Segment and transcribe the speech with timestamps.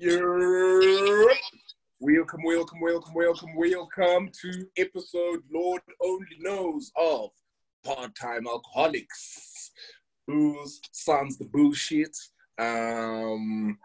[0.00, 0.18] Yep.
[2.00, 7.28] Welcome, welcome, welcome, welcome, welcome to episode Lord only knows of
[7.84, 9.72] part-time alcoholics
[10.26, 12.16] whose sons the bullshit.
[12.58, 13.76] Um,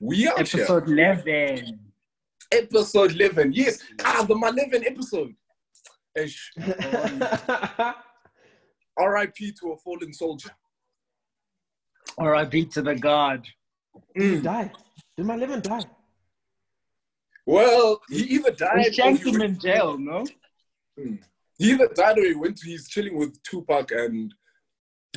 [0.00, 0.62] we are here.
[0.62, 1.80] Episode 11.
[2.52, 3.52] episode 11.
[3.52, 5.34] Yes, ah, the my 11 episode.
[6.14, 6.52] Ish.
[8.96, 9.52] R.I.P.
[9.60, 10.50] to a fallen soldier.
[12.16, 12.66] R.I.P.
[12.66, 13.44] to the God.
[14.16, 14.40] Mm.
[14.44, 14.70] die.
[15.16, 15.84] Did my living die?
[17.46, 18.76] Well, he either died.
[18.76, 20.24] We or shanked he him went- in jail, no?
[20.98, 21.18] Mm.
[21.58, 22.66] He either died or he went to.
[22.66, 24.32] He's chilling with Tupac and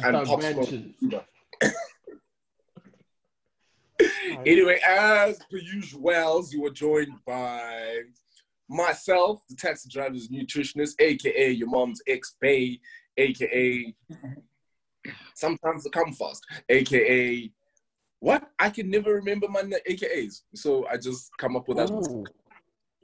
[0.03, 1.23] and Pop Smoke.
[4.45, 8.01] Anyway, as per usual, you were joined by
[8.69, 12.79] myself, the taxi driver's nutritionist, aka your mom's ex-bay,
[13.17, 13.95] aka
[15.35, 17.51] sometimes the come fast, aka
[18.19, 18.49] what?
[18.57, 21.89] I can never remember my na- AKAs, so I just come up with that.
[21.89, 22.25] Ooh.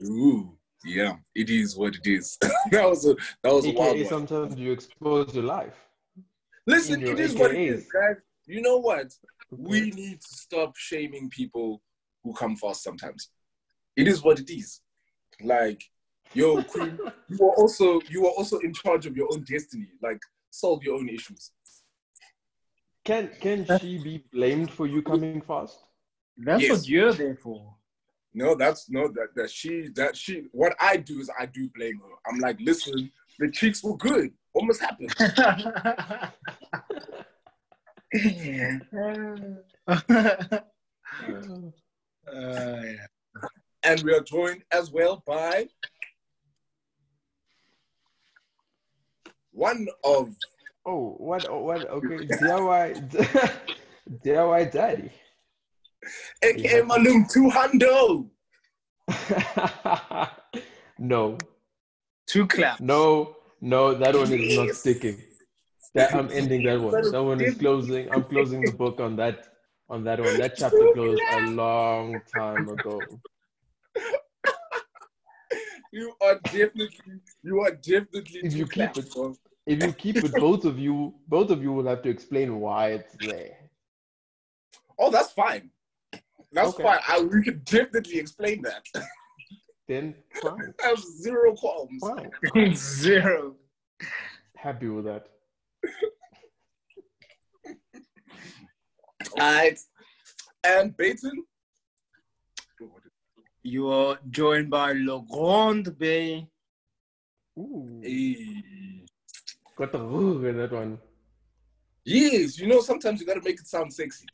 [0.02, 2.36] Ooh, yeah, it is what it is.
[2.70, 4.26] that was a that was a wild AKA one.
[4.26, 5.76] sometimes you expose your life.
[6.66, 7.74] Listen, in your it is what it AKAs.
[7.74, 8.16] is, guys.
[8.46, 9.12] You know what?
[9.50, 11.80] We need to stop shaming people
[12.22, 13.30] who come fast sometimes.
[13.96, 14.80] It is what it is.
[15.40, 15.82] Like,
[16.32, 16.98] yo, Queen,
[17.28, 19.88] you are also you are also in charge of your own destiny.
[20.02, 20.20] Like,
[20.50, 21.52] solve your own issues.
[23.04, 25.78] Can can she be blamed for you coming fast?
[26.38, 26.70] That's Yes.
[26.70, 27.74] what you're there for.
[28.32, 32.00] No, that's no that that she that she what I do is I do blame
[32.00, 32.14] her.
[32.26, 34.32] I'm like, listen, the cheeks were good.
[34.52, 35.08] What must happen?
[35.20, 36.30] Uh,
[38.14, 38.78] yeah.
[43.86, 45.68] And we are joined as well by
[49.52, 50.34] one of
[50.86, 51.46] Oh, what?
[51.48, 51.88] Oh, what?
[51.98, 52.88] Okay, DIY,
[54.24, 55.10] DIY daddy.
[56.42, 58.28] aka Malum Two Hundo.
[60.98, 61.38] no,
[62.26, 62.80] Two claps.
[62.80, 63.94] no, no.
[63.94, 65.22] That one is not sticking.
[65.94, 67.10] That I'm ending that one.
[67.10, 68.10] That one is closing.
[68.10, 69.46] I'm closing the book on that.
[69.88, 70.36] On that one.
[70.38, 73.00] That chapter closed a long time ago.
[75.92, 76.90] You are definitely
[77.42, 79.34] you are definitely If you keep claps, it- bro.
[79.66, 82.92] If you keep it, both of you, both of you will have to explain why
[82.92, 83.56] it's there.
[84.98, 85.70] Oh, that's fine.
[86.52, 86.82] That's Okay.
[86.82, 86.98] fine.
[87.08, 88.84] I, we could definitely explain that.
[89.88, 92.02] Then fine, I have zero qualms.
[92.54, 92.74] fine.
[92.74, 93.56] Zero.
[94.56, 95.26] Happy with that.
[99.32, 99.78] Alright.
[100.62, 101.44] And Baton.
[103.62, 106.46] You are joined by Le Grand Bay.
[107.58, 109.03] Ooh, Hey.
[109.76, 110.98] Got the ooh in that one.
[112.04, 114.26] Yes, you know, sometimes you gotta make it sound sexy.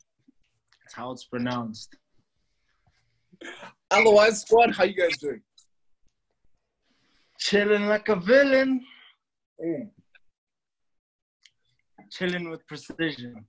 [0.83, 1.95] That's how it's pronounced.
[3.89, 5.41] Otherwise, squad, how you guys doing?
[7.39, 8.85] Chilling like a villain.
[9.63, 9.89] Mm,
[12.11, 13.45] Chilling with precision.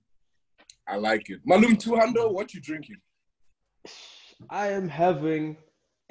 [0.87, 1.41] I like it.
[1.45, 2.97] Malum Tuhando, what you drinking?
[4.49, 5.57] I am having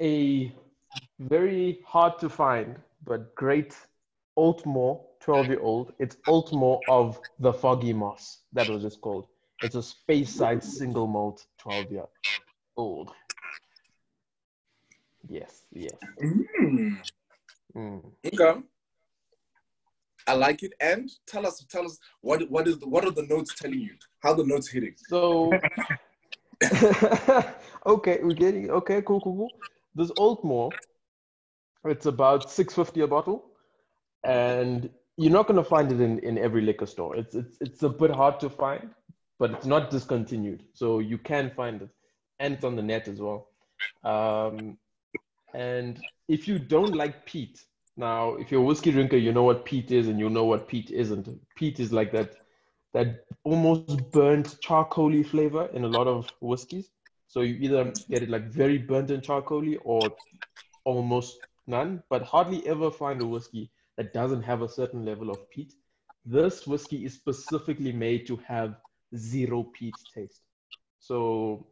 [0.01, 0.55] a
[1.19, 3.75] very hard to find but great
[4.37, 5.93] Aultmore 12 year old.
[5.99, 8.39] It's Aultmore of the Foggy Moss.
[8.51, 9.27] That was just called.
[9.61, 12.05] It's a Speyside single malt 12 year
[12.75, 13.11] old.
[15.27, 15.95] Yes, yes.
[16.21, 16.97] Mm,
[17.75, 18.11] Mm.
[18.25, 18.61] okay.
[20.27, 20.73] I like it.
[20.79, 23.95] And tell us, tell us what what is the, what are the notes telling you?
[24.21, 24.95] How the notes hitting?
[24.97, 25.51] So,
[27.85, 29.51] okay, we're getting okay, cool, cool, cool.
[29.95, 30.73] This Aultmore,
[31.85, 33.45] it's about six fifty a bottle,
[34.23, 37.15] and you're not gonna find it in, in every liquor store.
[37.15, 38.89] It's it's it's a bit hard to find,
[39.39, 41.89] but it's not discontinued, so you can find it,
[42.39, 43.49] and it's on the net as well.
[44.03, 44.77] Um,
[45.53, 47.63] and if you don't like peat,
[47.95, 50.67] now if you're a whiskey drinker, you know what peat is, and you know what
[50.67, 51.29] peat isn't.
[51.55, 52.35] Peat is like that
[52.93, 56.89] that almost burnt charcoaly flavor in a lot of whiskeys.
[57.27, 60.15] So you either get it like very burnt and charcoaly or
[60.85, 65.49] almost none, but hardly ever find a whiskey that doesn't have a certain level of
[65.49, 65.73] peat.
[66.25, 68.75] This whiskey is specifically made to have
[69.15, 70.41] zero peat taste.
[70.99, 71.67] So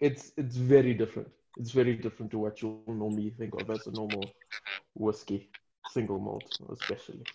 [0.00, 1.28] it's it's very different.
[1.56, 4.12] It's very different to what you'll normally think of as a normal
[4.94, 5.50] whiskey,
[5.82, 7.26] single malt especially.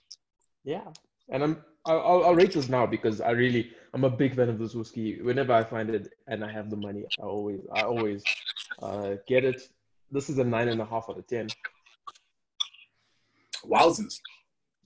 [0.63, 0.83] Yeah,
[1.29, 4.49] and I'm I'll, I'll- I'll rate this now because I really I'm a big fan
[4.49, 5.21] of this whiskey.
[5.21, 8.29] Whenever I find it and I have the money, I always I always
[8.81, 9.61] uh, get it.
[10.11, 11.53] This is a nine and a half out of ten.
[13.65, 14.19] Wowzers.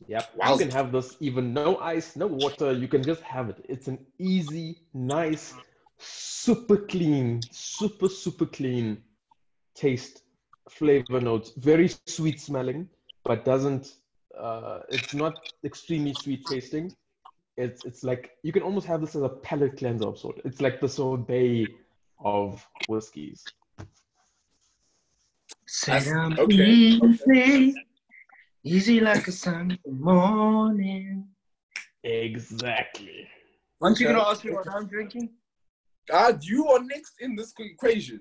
[0.07, 0.31] Yep.
[0.35, 0.53] Wow.
[0.53, 2.73] You can have this even no ice, no water.
[2.73, 3.65] You can just have it.
[3.69, 5.53] It's an easy, nice,
[5.97, 9.01] super clean, super super clean
[9.75, 10.23] taste
[10.69, 11.51] flavor notes.
[11.57, 12.89] Very sweet smelling,
[13.23, 13.93] but doesn't.
[14.37, 16.93] Uh, it's not extremely sweet tasting.
[17.55, 20.41] It's it's like you can almost have this as a palate cleanser of sort.
[20.43, 21.67] It's like the sorbet
[22.19, 23.43] of whiskeys.
[25.65, 27.75] Sit down okay, easy,
[28.63, 31.27] easy like a Sunday morning.
[32.03, 33.27] Exactly.
[33.81, 35.29] Aren't you gonna ask me what I'm drinking?
[36.11, 38.19] Ah, you are next in this equation.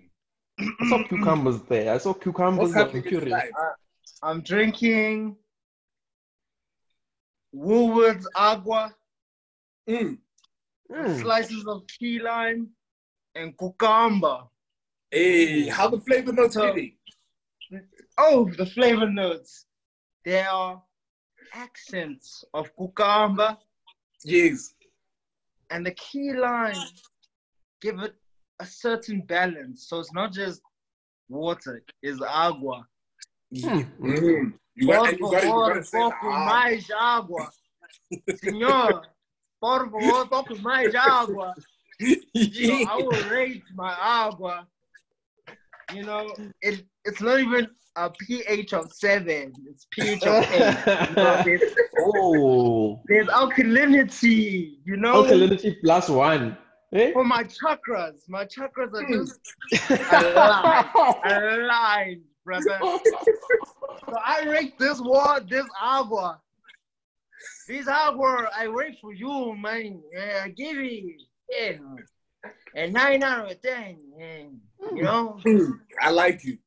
[0.59, 1.93] I saw cucumbers there.
[1.95, 2.63] I saw cucumbers.
[2.71, 3.33] What's happening I'm in your curious.
[3.45, 3.51] life?
[4.23, 5.37] I'm drinking
[7.55, 8.95] Woolworths Agua,
[9.89, 10.19] Mm.
[10.91, 11.21] Mm.
[11.21, 12.71] slices of key lime,
[13.35, 14.45] and cucumber.
[15.11, 16.75] Hey, how the flavor notes So-
[18.19, 19.67] Oh, the flavor notes.
[20.25, 20.83] There are
[21.55, 23.57] accents of cucumber
[24.25, 24.75] Yes.
[25.71, 26.77] and the key lime
[27.81, 28.15] give it
[28.61, 29.89] a certain balance.
[29.89, 30.63] So it's not just
[31.29, 32.87] water, it's agua.
[33.53, 33.81] Hmm.
[34.01, 34.53] Mm.
[34.75, 36.47] You got, you got, you got favor, to say pouco ah.
[36.47, 37.51] mais água.
[38.37, 39.03] Senhor,
[39.61, 41.55] por favor, pouco mais água.
[41.57, 42.11] So.
[42.89, 44.67] I will rate my agua.
[45.93, 50.77] You know, it, it's not even a pH of seven, it's pH of eight.
[51.11, 51.63] You know, there's,
[52.01, 56.57] oh, there's alkalinity, you know, alkalinity plus one.
[56.95, 57.11] Eh?
[57.13, 58.21] for my chakras.
[58.29, 59.41] My chakras are just
[59.91, 62.79] aligned, aligned, brother.
[62.83, 66.39] So I rate this water, this agua.
[67.67, 70.03] This agua, I rate for you, man.
[70.13, 71.73] Yeah, I give it yeah,
[72.75, 73.97] a nine out of ten.
[74.19, 74.45] yeah.
[74.95, 75.73] You know, Mm.
[76.01, 76.59] I like you.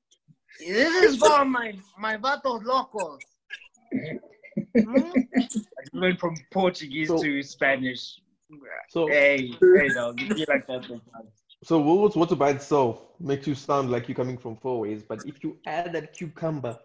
[0.60, 3.22] This is for my my vatos locos.
[3.92, 5.20] Hmm?
[5.36, 5.48] I
[5.94, 8.20] went from Portuguese So- to Spanish.
[8.90, 11.32] So, Hey, hey, dog, you be like that sometimes.
[11.64, 15.44] so Woolworths water by itself makes you sound like you're coming from Fourways, but if
[15.44, 16.78] you add that cucumber,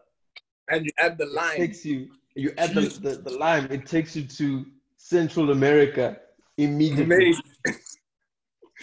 [0.68, 1.56] And you add the it lime.
[1.58, 2.10] takes you.
[2.34, 4.64] You add the, the, the lime, it takes you to
[4.96, 6.18] Central America
[6.56, 7.34] immediately.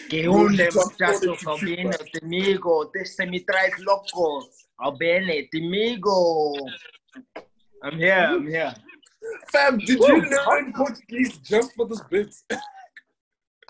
[0.08, 4.67] Que You hunde, just muchachos, wanted to te me traes locos.
[4.80, 6.54] Albene, Timigo.
[7.82, 8.74] I'm here, I'm here.
[9.52, 12.34] Fam, did you learn Portuguese just for this bit?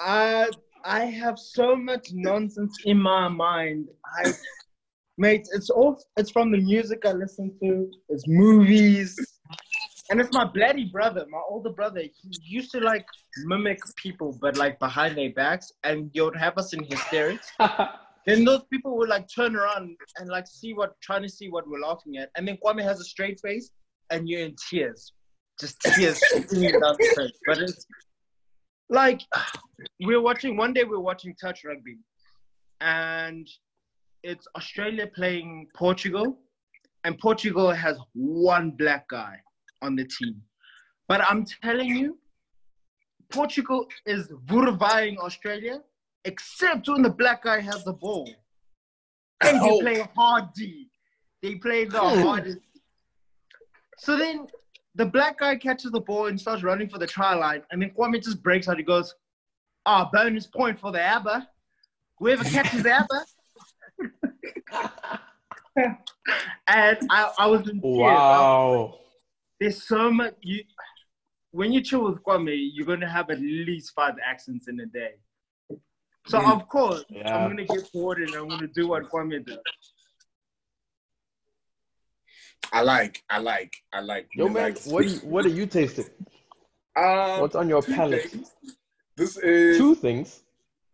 [0.01, 0.47] Uh,
[0.85, 3.89] I have so much nonsense in my mind.
[4.25, 4.33] I,
[5.17, 9.19] mate, it's all, it's from the music I listen to, it's movies,
[10.09, 12.03] and it's my bloody brother, my older brother.
[12.03, 13.05] He used to like
[13.45, 17.51] mimic people, but like behind their backs, and he would have us in hysterics.
[18.29, 21.67] Then those people would like turn around and like see what, trying to see what
[21.67, 22.29] we're laughing at.
[22.37, 23.71] And then Kwame has a straight face
[24.11, 25.15] and you're in tears.
[25.59, 27.39] Just tears down the face.
[27.47, 27.87] But it's
[28.91, 29.23] like,
[30.03, 31.97] we're watching, one day we're watching touch rugby
[32.83, 33.49] and
[34.23, 36.39] it's Australia playing Portugal
[37.05, 39.37] and Portugal has one black guy
[39.81, 40.43] on the team.
[41.09, 42.19] But I'm telling you,
[43.31, 45.81] Portugal is vurvaying Australia
[46.25, 48.29] except when the black guy has the ball.
[49.41, 49.81] And they Oh.
[49.81, 50.91] play hard D.
[51.43, 52.23] They play the Hmm.
[52.23, 52.59] hardest.
[53.97, 54.49] So then
[54.95, 57.63] the black guy catches the ball and starts running for the try line.
[57.71, 58.77] And then Kwame just breaks out.
[58.79, 59.15] He goes,
[59.87, 61.49] Ah, bonus point for the ABBA.
[62.19, 63.25] Whoever catches ABBA.
[66.67, 67.99] and I, I was in tears.
[67.99, 68.99] wow.
[69.61, 70.35] There's so much.
[70.43, 70.63] You,
[71.53, 74.87] when you chill with Kwame, you're going to have at least five accents in a
[74.87, 75.15] day.
[76.29, 76.61] So, Mm.
[76.61, 77.35] of course, Yeah.
[77.37, 79.59] I'm going to get bored and I'm going to do what Kwame does.
[82.73, 84.29] I like, I like, I like.
[84.35, 86.05] Yo, really man, like- what, do you, what are you tasting?
[86.97, 88.31] Um, What's on your palate?
[88.31, 88.55] things.
[89.17, 90.43] This is Two things.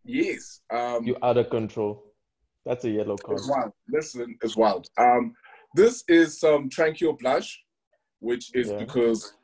[0.04, 0.60] yes.
[0.70, 2.04] Um, You out of control.
[2.64, 3.38] That's a yellow card.
[3.38, 3.72] It's wild.
[3.88, 4.88] Listen, it's wild.
[4.96, 5.34] Um,
[5.74, 7.60] this is some Tranquil Blush,
[8.20, 8.78] which is Yeah.
[8.78, 9.34] because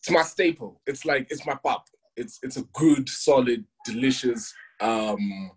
[0.00, 0.80] it's my staple.
[0.86, 1.84] It's like it's my pop.
[2.16, 4.52] It's it's a good, solid, delicious.
[4.80, 5.50] Um,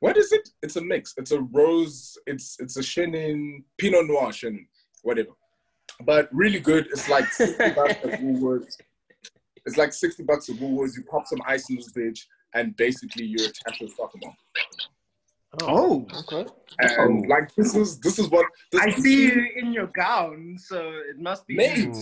[0.00, 0.48] what is it?
[0.62, 1.14] It's a mix.
[1.16, 2.16] It's a rose.
[2.26, 4.66] It's it's a Chenin Pinot Noir Chenin,
[5.02, 5.30] whatever.
[6.04, 6.86] But really good.
[6.90, 8.76] It's like sixty bucks at Woolworths.
[9.66, 10.96] It's like sixty bucks at Woolworths.
[10.96, 12.20] You pop some ice in this bitch,
[12.54, 14.34] and basically you're attached to fuck 'em up.
[15.62, 16.04] Oh.
[16.12, 16.50] okay.
[16.80, 17.28] And Oh.
[17.28, 21.18] like this is this is what this, I see you in your gown, so it
[21.18, 21.54] must be.
[21.54, 21.92] Mate,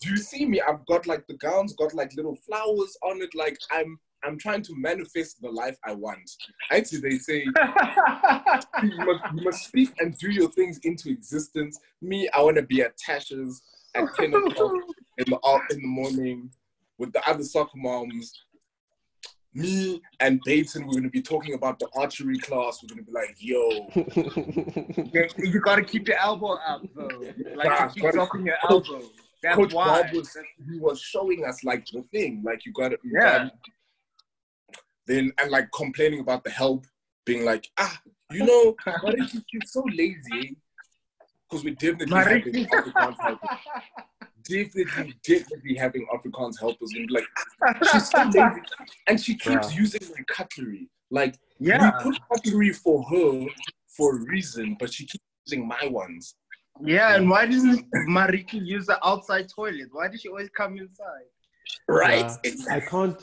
[0.00, 0.60] do you see me?
[0.60, 3.34] I've got like the gowns, got like little flowers on it.
[3.34, 6.30] Like I'm, I'm trying to manifest the life I want.
[6.70, 7.42] Actually, they say
[8.82, 11.78] you must, you must speak and do your things into existence.
[12.02, 13.62] Me, I want to be at Tasha's
[13.94, 14.72] at ten o'clock
[15.18, 16.50] in the in the morning
[16.98, 18.32] with the other soccer moms,
[19.54, 22.80] me and Dayton, we're gonna be talking about the archery class.
[22.82, 23.88] We're gonna be like, yo,
[25.12, 27.08] You, you gotta keep your elbow up, though.
[27.56, 29.06] Like, Nah, you keep gotta- dropping your Coach- elbow.
[29.42, 30.02] That's Coach why.
[30.02, 30.36] Bob was
[30.70, 33.20] he was showing us like the thing, like you gotta Yeah.
[33.20, 33.52] gotta-
[35.10, 36.86] then and like complaining about the help,
[37.26, 38.00] being like, ah,
[38.30, 40.56] you know, Mariki, you're so lazy.
[41.48, 43.50] Because we're definitely having Afrikaans helpers.
[44.48, 47.26] Definitely, definitely having Afrikaans helpers and be like,
[47.62, 48.60] "Ah, she's so lazy.
[49.08, 49.78] And she keeps Yeah.
[49.80, 50.88] using my cutlery.
[51.10, 53.46] Like yeah, we put cutlery for her
[53.88, 56.36] for a reason, but she keeps using my ones.
[56.84, 57.16] yeah.
[57.16, 59.88] And why doesn't Mariki use the outside toilet?
[59.90, 61.26] Why does she always come inside?
[61.88, 62.30] Right?
[62.44, 62.76] Yeah.
[62.76, 63.20] I can't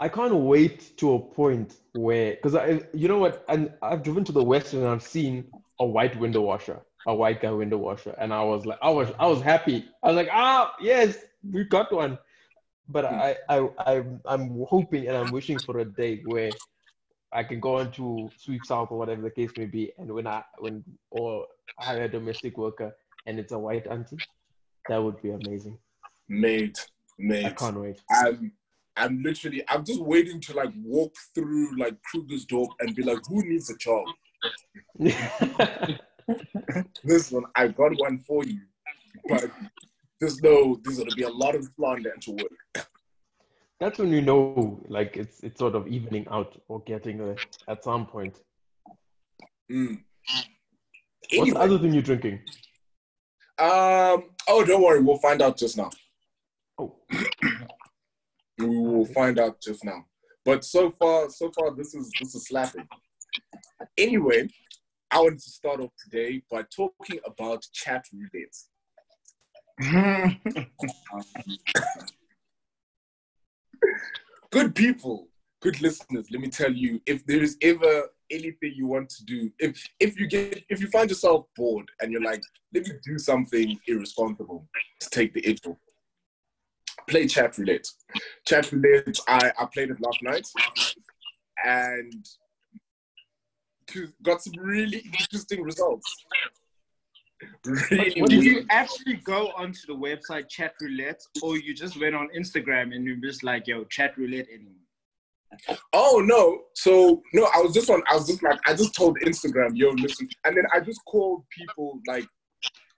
[0.00, 4.24] I can't wait to a point where because I you know what and I've driven
[4.24, 8.14] to the west and I've seen a white window washer, a white guy window washer,
[8.18, 9.84] and I was like I was I was happy.
[10.02, 11.18] I was like, ah yes,
[11.52, 12.18] we got one.
[12.88, 16.50] But I I I I'm hoping and I'm wishing for a day where
[17.30, 20.42] I can go on to SweepSouth or whatever the case may be, and when I
[20.58, 21.46] when or
[21.78, 24.22] hire a domestic worker and it's a white auntie,
[24.88, 25.78] that would be amazing.
[26.26, 26.86] Mate,
[27.18, 27.44] mate.
[27.44, 28.00] I can't wait.
[28.10, 28.52] I'm
[29.00, 33.18] I'm literally I'm just waiting to like walk through like Kruger's door and be like,
[33.26, 34.06] who needs a job?
[37.02, 38.60] This one, I got one for you.
[39.28, 39.50] But
[40.20, 42.86] there's no there's gonna be a lot of slander to work.
[43.80, 47.36] That's when you know, like it's it's sort of evening out or getting there
[47.68, 48.38] at some point.
[49.72, 50.02] Mm.
[51.34, 52.40] What's the other thing you're drinking?
[53.58, 55.90] um oh don't worry, we'll find out just now.
[56.78, 56.96] Oh,
[58.60, 60.04] We will find out just now.
[60.44, 62.86] But so far, so far this is this is slapping.
[63.96, 64.48] Anyway,
[65.10, 68.56] I wanted to start off today by talking about chat roulette.
[74.50, 75.28] good people,
[75.60, 79.50] good listeners, let me tell you, if there is ever anything you want to do,
[79.58, 83.18] if if you get if you find yourself bored and you're like, let me do
[83.18, 84.66] something irresponsible
[85.00, 85.78] to take the edge off,
[87.10, 87.86] play chat roulette.
[88.46, 90.46] Chat roulette, I, I played it last night
[91.64, 92.24] and
[94.22, 96.16] got some really interesting results.
[97.90, 102.28] Really, Did you actually go onto the website Chat Roulette, or you just went on
[102.36, 104.74] Instagram and you're just like, yo, Chat Roulette anymore?
[105.92, 106.60] Oh no!
[106.74, 108.02] So no, I was just on.
[108.08, 111.42] I was just like, I just told Instagram, yo, listen, and then I just called
[111.50, 111.98] people.
[112.06, 112.26] Like,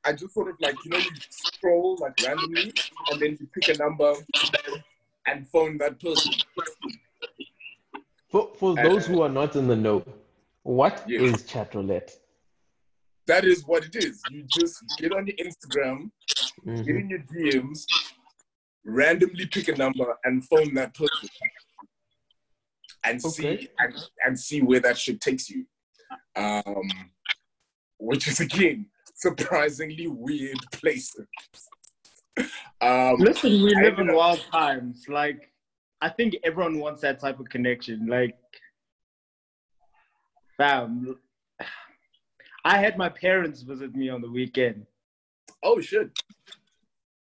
[0.04, 2.72] I just sort of like, you know, you scroll like randomly,
[3.10, 4.14] and then you pick a number
[5.26, 6.32] and phone that person.
[8.28, 10.04] for for those who are not in the know,
[10.62, 11.20] what Yeah.
[11.20, 12.10] is chat roulette?
[13.26, 14.24] That is what it is.
[14.30, 16.10] You just get on your Instagram,
[16.66, 16.84] Mhm.
[16.86, 17.86] get in your DMs,
[18.84, 21.28] randomly pick a number and phone that person,
[23.04, 23.94] and see and,
[24.24, 25.66] and see where that shit takes you.
[26.34, 26.88] Um,
[27.98, 28.86] which is again
[29.22, 31.26] surprisingly weird places.
[32.80, 35.04] Um, Listen, we live in wild times.
[35.08, 35.52] Like,
[36.00, 38.06] I think everyone wants that type of connection.
[38.06, 38.36] Like,
[40.56, 41.16] fam,
[42.64, 44.86] I had my parents visit me on the weekend.
[45.62, 46.10] oh shit!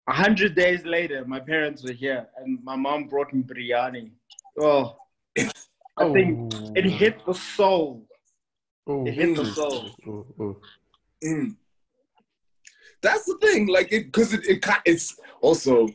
[0.08, 4.12] A hundred days later, my parents were here, and my mom brought me biryani.
[4.60, 4.98] Oh,
[5.38, 8.08] I think it hit the soul.
[8.88, 9.92] Oh, It hit the soul.
[10.08, 10.58] oh, oh.
[11.24, 11.56] Mm.
[13.02, 15.88] That's the thing, like it, because it, it it's also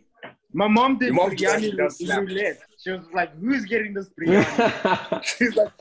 [0.52, 2.20] My mom did Your mom biryani does slap.
[2.20, 2.58] roulette.
[2.82, 5.72] She was like, "Who's getting this biryani?" she's like,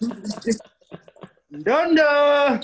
[1.52, 2.60] no, no.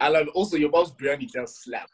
[0.00, 1.88] and also your mom's biryani does slap.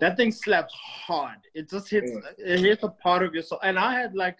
[0.00, 1.38] that thing slaps hard.
[1.54, 2.10] It just hits.
[2.10, 2.22] Mm.
[2.38, 3.60] It hits a part of your soul.
[3.62, 4.38] And I had like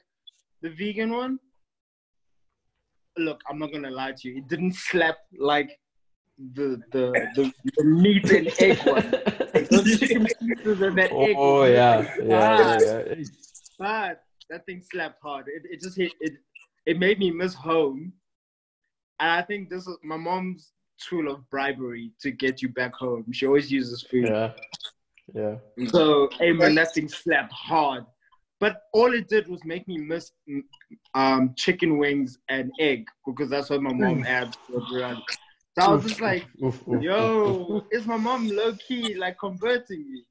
[0.62, 1.38] the vegan one.
[3.16, 4.38] Look, I'm not gonna lie to you.
[4.38, 5.78] It didn't slap like
[6.38, 9.10] the the the, the meat and egg one.
[9.70, 11.36] Those chicken pieces and that egg.
[11.36, 13.24] oh was yeah, yeah, yeah, yeah.
[13.78, 15.46] But that thing slapped hard.
[15.48, 16.34] It, it just hit it.
[16.86, 18.12] It made me miss home.
[19.20, 20.72] And I think this is my mom's
[21.08, 23.24] tool of bribery to get you back home.
[23.32, 24.28] She always uses food.
[24.28, 24.52] yeah,
[25.32, 25.54] yeah.
[25.86, 28.04] So, hey man, that thing slapped hard.
[28.60, 30.62] But all it did was make me miss mm,
[31.14, 35.22] um, chicken wings and egg because that's what my mom had for biryani.
[35.76, 37.02] So I was just like, Oof, oof, oof, oof.
[37.02, 40.24] yo, is my mom low key like converting me?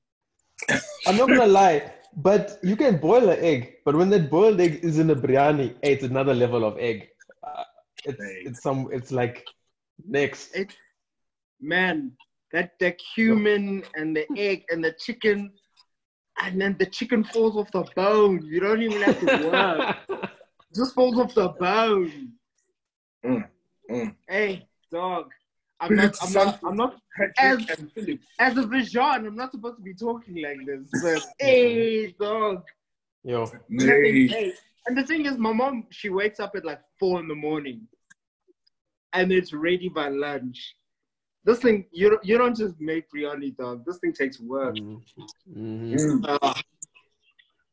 [1.05, 4.79] I'm not gonna lie, but you can boil an egg, but when that boiled egg
[4.83, 7.09] is in a biryani, hey, it's another level of egg.
[7.45, 7.63] Uh,
[8.05, 8.47] it's Right.
[8.47, 9.45] it's some it's like
[10.07, 10.55] next.
[10.55, 10.77] It,
[11.59, 12.13] man,
[12.53, 15.51] that the cumin and the egg and the chicken,
[16.41, 18.45] and then the chicken falls off the bone.
[18.45, 19.95] You don't even have to work.
[20.75, 22.31] Just falls off the bone.
[23.25, 23.47] Mm,
[23.91, 24.15] mm.
[24.27, 25.31] Hey, dog.
[25.79, 26.15] I'm not.
[26.23, 26.59] I'm not.
[26.63, 26.95] I'm not.
[27.17, 28.19] Patrick and Philip.
[28.39, 30.87] As a Vision, I'm not supposed to be talking like this.
[31.01, 32.63] But hey, dog.
[33.23, 34.31] Yo, Mate.
[34.31, 34.53] Hey,
[34.85, 37.81] and the thing is, my mom she wakes up at like four in the morning,
[39.13, 40.75] and it's ready by lunch.
[41.45, 43.83] This thing, you don't, you don't just make biryani, dog.
[43.85, 44.75] This thing takes work.
[44.75, 45.01] Mhm.
[45.53, 45.93] Mhm.
[45.93, 46.53] Mm, Uh,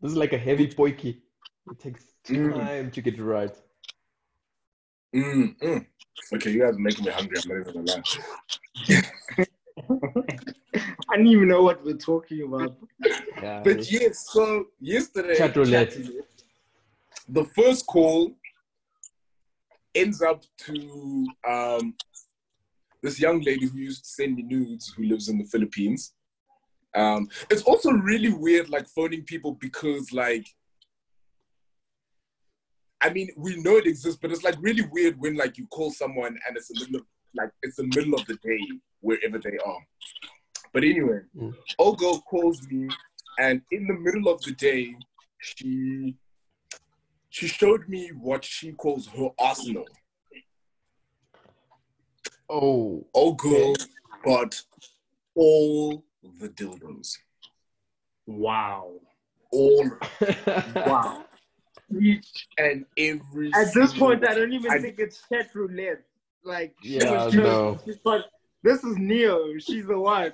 [0.01, 1.21] this is like a heavy potjie.
[1.71, 2.53] It takes Mm.
[2.59, 3.57] time to get it right.
[5.15, 5.87] Mm, mm.
[6.33, 7.39] Okay, you guys are making me hungry.
[7.39, 8.03] I'm not even gonna lie.
[11.09, 12.77] I didn't even know what we're talking about.
[13.43, 15.97] Yeah, But it's- yes, so yesterday, Chat roulette.
[17.29, 18.33] the first call
[19.95, 21.95] ends up to um,
[23.03, 26.13] this young lady who used to send me nudes who lives in the Philippines.
[26.95, 30.47] Um, it's also really weird, like phoning people because, like,
[33.03, 35.91] I mean, we know it exists, but it's like really weird when like you call
[35.91, 38.59] someone and it's the middle of like it's the middle of the day
[39.01, 39.87] wherever they are.
[40.73, 41.55] But anyway, Mm.
[41.79, 42.91] old girl calls me,
[43.39, 44.95] and in the middle of the day,
[45.39, 46.15] she
[47.31, 49.87] she showed me what she calls her arsenal.
[52.49, 53.75] oh, Old girl
[54.25, 54.61] got
[55.37, 56.05] all
[56.41, 57.17] the dildos,
[58.27, 58.93] Wow.
[59.53, 59.91] all
[60.75, 61.25] Wow.
[62.01, 63.49] Each and every.
[63.55, 66.03] At this single- point, I don't even I- think it's chat roulette.
[66.45, 67.43] Like, she Yeah, was no.
[67.75, 67.81] chosen.
[67.85, 68.23] She's like,
[68.63, 69.59] this is Neo.
[69.59, 70.33] She's the one.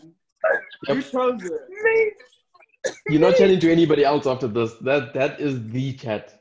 [0.89, 1.05] You Yep.
[1.11, 1.69] chose her.
[3.09, 4.75] You're not chatting to anybody else after this.
[4.83, 6.41] That that is the chat.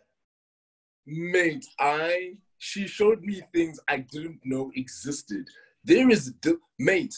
[1.08, 5.48] Mate, I she showed me things I didn't know existed.
[5.84, 7.16] There is di- mate.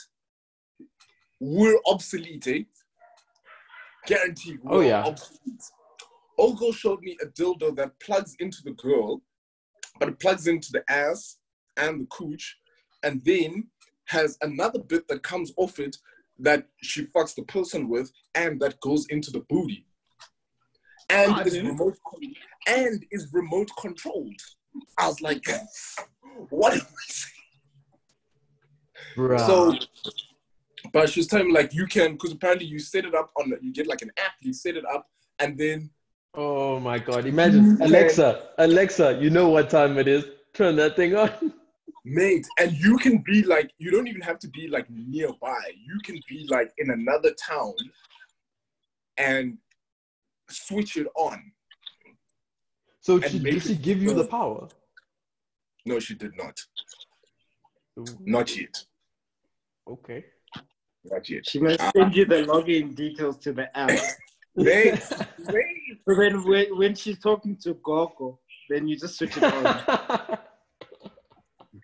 [1.39, 2.63] We're obsolete, eh?
[4.05, 4.59] Guaranteed.
[4.65, 5.03] Oh, we're yeah.
[5.03, 5.63] Obsolete.
[6.37, 9.21] Old girl showed me a dildo that plugs into the girl,
[9.99, 11.37] but it plugs into the ass
[11.77, 12.57] and the cooch,
[13.03, 13.67] and then
[14.05, 15.97] has another bit that comes off it
[16.39, 19.85] that she fucks the person with, and that goes into the booty.
[21.09, 21.65] And is dude.
[21.67, 21.97] remote
[22.67, 24.39] and is remote controlled.
[24.99, 25.43] I was like,
[26.49, 27.33] what am I saying?
[29.15, 29.47] Bruh.
[29.47, 30.11] So,
[30.93, 33.51] but she was telling me like you can, because apparently you set it up on,
[33.61, 35.07] you get like an app, you set it up,
[35.39, 35.89] and then
[36.37, 37.25] oh my god!
[37.25, 39.17] Imagine Alexa, Alexa.
[39.19, 40.25] You know what time it is?
[40.53, 41.31] Turn that thing on.
[42.07, 45.59] mate, and you can be like, you don't even have to be like nearby.
[45.75, 47.73] You can be like in another town
[49.17, 49.57] and
[50.49, 51.51] switch it on.
[53.01, 54.67] So And she, did she give you the power?
[55.85, 56.59] No, she did not.
[57.99, 58.83] Ooh, Not yet.
[59.89, 60.25] Okay.
[61.05, 61.47] Not yet.
[61.47, 63.97] She must send you the login details to the app.
[64.55, 65.01] Mate,
[65.37, 65.76] mate.
[66.07, 68.39] So then when, when she's talking to Gogo,
[68.69, 70.37] then you just switch it on.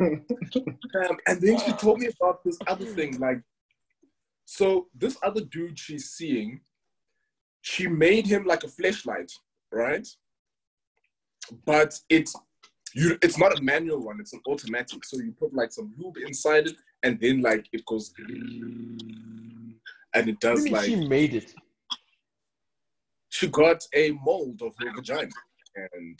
[0.01, 3.19] Um, and then she told me about this other thing.
[3.19, 3.41] Like,
[4.43, 6.62] so this other dude she's seeing,
[7.62, 9.31] she made him like a flashlight,
[9.71, 10.05] right?
[11.65, 12.36] But it's
[12.93, 13.17] you.
[13.21, 14.19] It's not a manual one.
[14.19, 15.05] It's an automatic.
[15.05, 19.79] So you put like some lube inside it, and then like it goes, and
[20.13, 20.86] it What does do you mean like.
[20.86, 21.53] she made it.
[23.34, 25.32] She got a mold of her vagina
[25.76, 26.19] and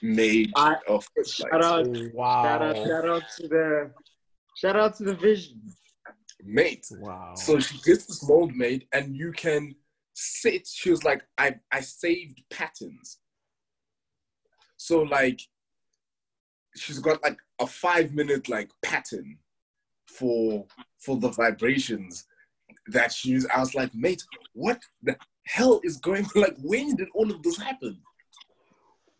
[0.00, 1.52] made I- a flashlight.
[1.52, 2.42] Shout out, Wow.
[2.44, 3.92] shout out, shout out to the,
[4.56, 5.60] shout out to the vision.
[6.42, 7.34] Mate, Wow.
[7.34, 9.74] So she gets this mold made, and you can
[10.14, 10.66] sit.
[10.66, 13.18] She was like, I, I saved patterns.
[14.78, 15.42] So like,
[16.74, 19.36] she's got like a five minute like pattern
[20.06, 20.64] for
[21.00, 22.24] for the vibrations
[22.86, 23.46] that she used.
[23.54, 26.30] I was like, mate, what the hell is going on?
[26.42, 27.98] Like, when did all of this happen?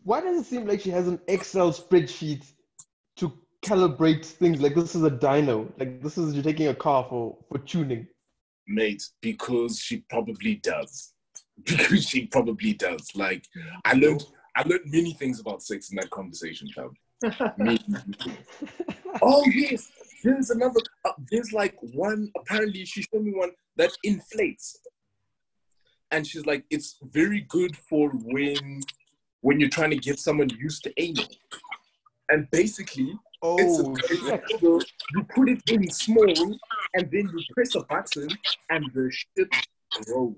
[0.03, 2.45] Why does it seem like she has an Excel spreadsheet
[3.17, 4.61] to calibrate things?
[4.61, 5.69] Like this is a dyno.
[5.77, 8.07] Like this is you're taking a car for for tuning.
[8.67, 11.13] Mate, because she probably does.
[11.65, 13.09] Because she probably does.
[13.15, 13.43] Like,
[13.83, 14.23] I learned
[14.55, 16.91] I learned many things about sex in that conversation, fam.
[19.21, 19.89] Oh yes,
[20.23, 20.79] there's another.
[21.03, 22.31] Uh, there's like one.
[22.37, 24.79] Apparently, she showed me one that inflates,
[26.11, 28.81] and she's like, it's very good for when
[29.41, 31.27] when you're trying to get someone used to anal.
[32.29, 33.13] And basically,
[33.57, 34.33] it's, Oh, a, it's shit.
[34.33, 36.57] a, you put it in small,
[36.95, 38.37] and then you press a button,
[38.69, 39.47] and the shit
[40.05, 40.33] grows.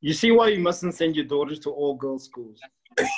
[0.00, 2.60] You see why you mustn't send your daughters to all girls schools.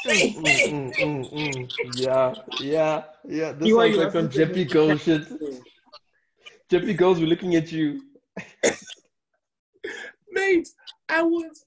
[0.07, 1.69] Mm, mm, mm, mm.
[1.97, 3.53] Yeah, yeah, yeah.
[3.53, 5.27] This See why sounds like some mustn't send Jeppy girl shit.
[5.29, 5.65] to school.
[6.71, 8.03] Jeppy girls were looking at you.
[10.31, 10.69] Mate,
[11.09, 11.65] I was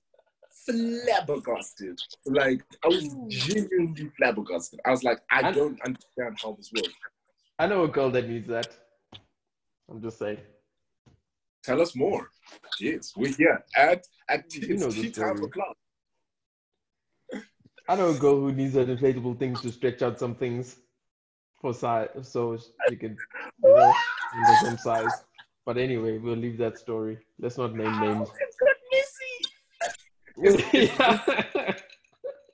[0.65, 1.99] flabbergasted.
[2.25, 3.27] Like I was hmm.
[3.29, 4.79] genuinely flabbergasted.
[4.85, 6.93] I was like, I And- don't understand how this works.
[7.57, 8.67] I know a girl that needs that.
[9.89, 10.39] I'm just saying.
[11.63, 12.29] Tell us more.
[12.79, 15.75] Yes, we're here at at You know tea time o'clock.
[17.89, 20.77] I know a girl who needs an inflatable thing to stretch out some things
[21.59, 23.17] for size, so she can,
[23.63, 23.93] you know,
[24.61, 25.11] some size.
[25.65, 27.17] But anyway, we'll leave that story.
[27.39, 28.29] Let's not name names.
[30.73, 31.73] Yeah.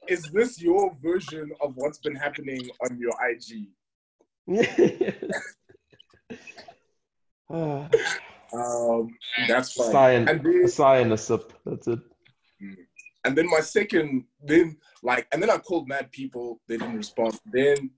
[0.08, 3.70] Is this your version of what's been happening on your IG?
[8.54, 9.10] Um,
[9.48, 9.92] that's fine.
[9.92, 11.54] sigh and And then, a sigh and a sip.
[11.66, 12.00] That's it.
[13.26, 16.62] and then my second, then like, and then I called mad people.
[16.68, 17.40] They didn't respond.
[17.52, 17.92] Then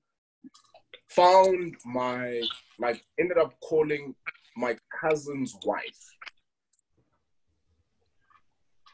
[1.10, 2.42] found my
[2.80, 4.16] like ended up calling
[4.56, 6.17] my cousin's wife.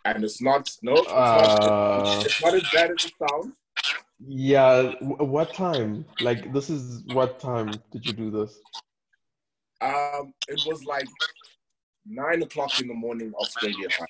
[0.05, 3.53] And it's not no, it's, not, Uh, it's not as bad as it sounds.
[4.27, 4.93] yeah.
[5.01, 6.05] What time?
[6.19, 8.59] Like, this is what time did you do this?
[9.81, 11.07] Um, it was like
[12.05, 14.07] nine o'clock in the morning Australia time.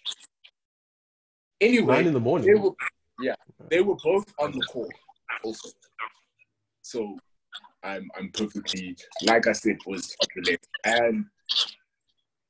[1.62, 2.62] Anyway, Nine in the they morning.
[2.62, 2.71] were
[3.19, 3.36] yeah,
[3.69, 4.91] they were both on the call
[5.43, 5.69] also.
[6.82, 7.17] So
[7.84, 11.25] I'm I'm perfectly like I said was related and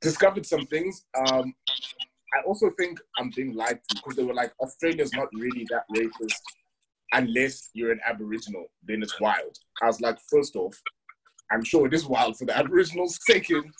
[0.01, 1.05] discovered some things.
[1.15, 1.53] Um,
[2.35, 5.85] I also think I'm being lied to because they were like Australia's not really that
[5.95, 6.33] racist
[7.13, 9.57] unless you're an Aboriginal, then it's wild.
[9.81, 10.75] I was like, first off,
[11.51, 13.19] I'm sure it is wild for the Aboriginals.
[13.29, 13.71] Second,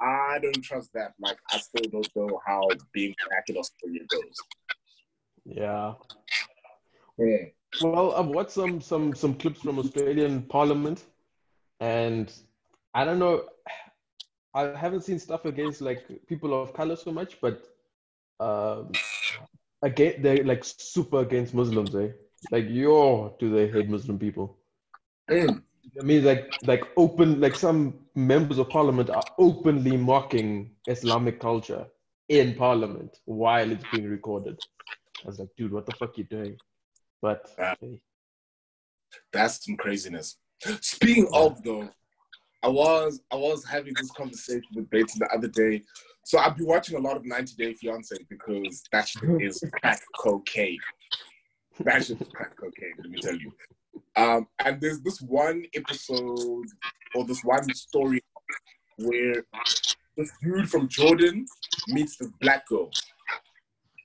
[0.00, 1.12] I don't trust that.
[1.20, 4.36] Like I still don't know how being black in Australia goes.
[5.44, 5.94] Yeah.
[7.18, 7.46] Yeah.
[7.80, 11.04] Well, I've watched some some some clips from Australian Parliament,
[11.80, 12.32] and
[12.94, 13.44] I don't know.
[14.54, 17.73] I haven't seen stuff against like people of color so much, but
[18.40, 18.90] um,
[19.82, 22.08] again, they're like super against Muslims, eh?
[22.50, 24.58] Like, yo, do they hate Muslim people?
[25.30, 25.62] Mm.
[26.00, 31.86] I mean, like, like open, like some members of parliament are openly mocking Islamic culture
[32.28, 34.58] in parliament while it's being recorded.
[35.24, 36.56] I was like, dude, what the fuck you doing?
[37.22, 37.74] But Ah.
[37.80, 38.00] hey,
[39.32, 40.36] That's some craziness.
[40.80, 41.90] Speaking of though,
[42.64, 45.82] I was I was having this conversation with Bates the other day.
[46.24, 50.00] So I've been watching a lot of 90 Day Fiance because that shit is crack
[50.18, 50.78] cocaine.
[51.80, 53.52] That shit is crack cocaine, let me tell you.
[54.16, 56.66] Um, and there's this one episode
[57.14, 58.24] or this one story
[58.96, 59.44] where
[60.16, 61.44] this dude from Jordan
[61.88, 62.90] meets this black girl.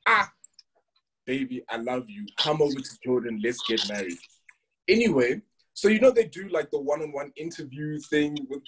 [0.06, 0.30] Ah,
[1.26, 2.26] baby, I love you.
[2.38, 4.17] Come over to Jordan, let's get married.
[4.89, 5.43] Anyway,
[5.80, 8.63] so you know they do like the one-on-one interview thing with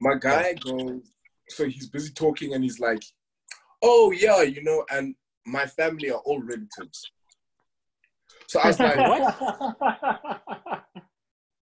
[0.00, 1.02] my guy goes,
[1.50, 3.02] so he's busy talking and he's like,
[3.82, 7.10] Oh yeah, you know, and my family are all relatives.
[8.48, 8.96] So I was like,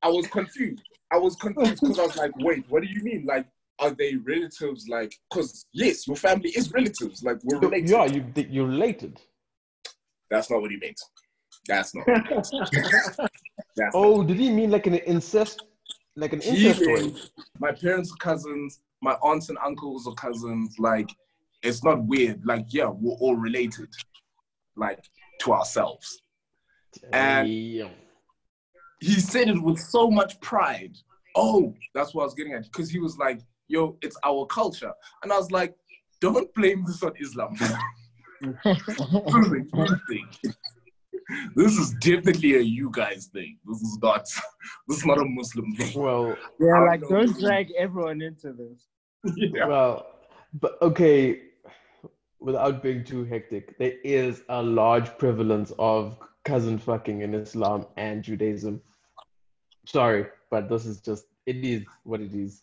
[0.03, 0.83] I was confused.
[1.11, 3.25] I was confused because I was like, wait, what do you mean?
[3.25, 3.47] Like,
[3.79, 4.89] are they relatives?
[4.91, 7.23] Like, because yes, your family is relatives.
[7.23, 7.89] Like, we're related.
[7.89, 9.23] yeah, you you're related.
[10.31, 11.01] That's not what he meant.
[11.67, 12.07] That's not.
[13.75, 13.85] What.
[13.85, 15.63] That's Oh, did he mean like an incest,
[16.17, 17.15] like an incest story?
[17.59, 20.77] my parents are cousins, my aunts and uncles are cousins.
[20.79, 21.11] Like,
[21.63, 22.45] it's not weird.
[22.45, 23.89] Like, yeah, we're all related,
[24.77, 25.03] like
[25.41, 26.21] to ourselves.
[27.13, 27.49] And-
[29.03, 30.95] He said it with so much pride.
[31.35, 32.65] Oh, that's what I was getting at.
[32.65, 34.93] Because he was like, yo, it's our culture.
[35.23, 35.75] And I was like,
[36.21, 37.57] don't blame this on Islam.
[41.57, 42.25] this is a you thing.
[42.25, 43.59] This is definitely a you guys thing.
[43.67, 44.25] This is not
[44.89, 46.01] this is not a Muslim thing.
[46.01, 47.09] Well, yeah, I like know.
[47.09, 48.87] don't drag everyone into this.
[49.37, 49.67] Yeah.
[49.67, 50.07] Well,
[50.55, 51.41] but okay,
[52.41, 58.23] without being too hectic, there is a large prevalence of cousin fucking in Islam and
[58.23, 58.81] Judaism.
[59.87, 62.63] Sorry, but this is just it is what it is.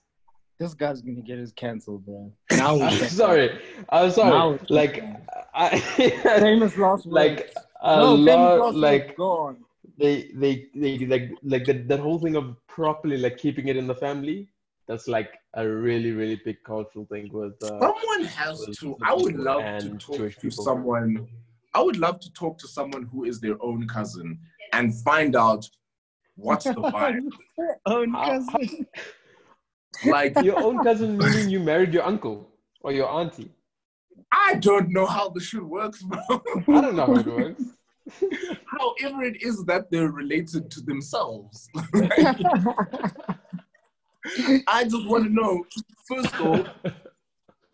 [0.59, 2.33] This guy's gonna get us cancelled, bro.
[2.51, 3.59] Now we're I'm sorry.
[3.89, 4.55] I'm Now sorry.
[4.55, 5.27] it's Like cancelled.
[5.53, 5.79] I
[6.39, 7.07] famous last words.
[7.07, 9.57] like a no, lot like gone.
[9.97, 13.87] they they they like like that, that whole thing of properly like keeping it in
[13.87, 14.47] the family
[14.87, 18.97] that's like a really really big cultural thing with uh, Someone has with to.
[19.03, 20.63] I would love to talk Jewish to people.
[20.63, 21.27] someone.
[21.73, 24.39] I would love to talk to someone who is their own cousin
[24.73, 25.69] and find out
[26.35, 27.29] what's the vibe.
[27.85, 28.87] Own cousin.
[30.05, 32.49] like, your own cousin meaning you married your uncle
[32.81, 33.51] or your auntie
[34.31, 36.19] I don't know how the shit works, bro.
[36.29, 37.63] i don't know how it works
[38.65, 41.69] However, it is that they're related to themselves.
[44.67, 45.63] I just want to know,
[46.07, 46.65] first of all,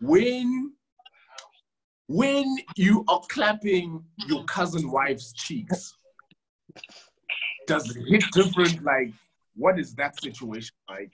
[0.00, 0.72] when
[2.06, 2.44] when
[2.76, 5.96] you are clapping your cousin wife's cheeks,
[7.66, 8.84] does it hit different?
[8.84, 9.12] Like,
[9.56, 11.12] what is that situation like?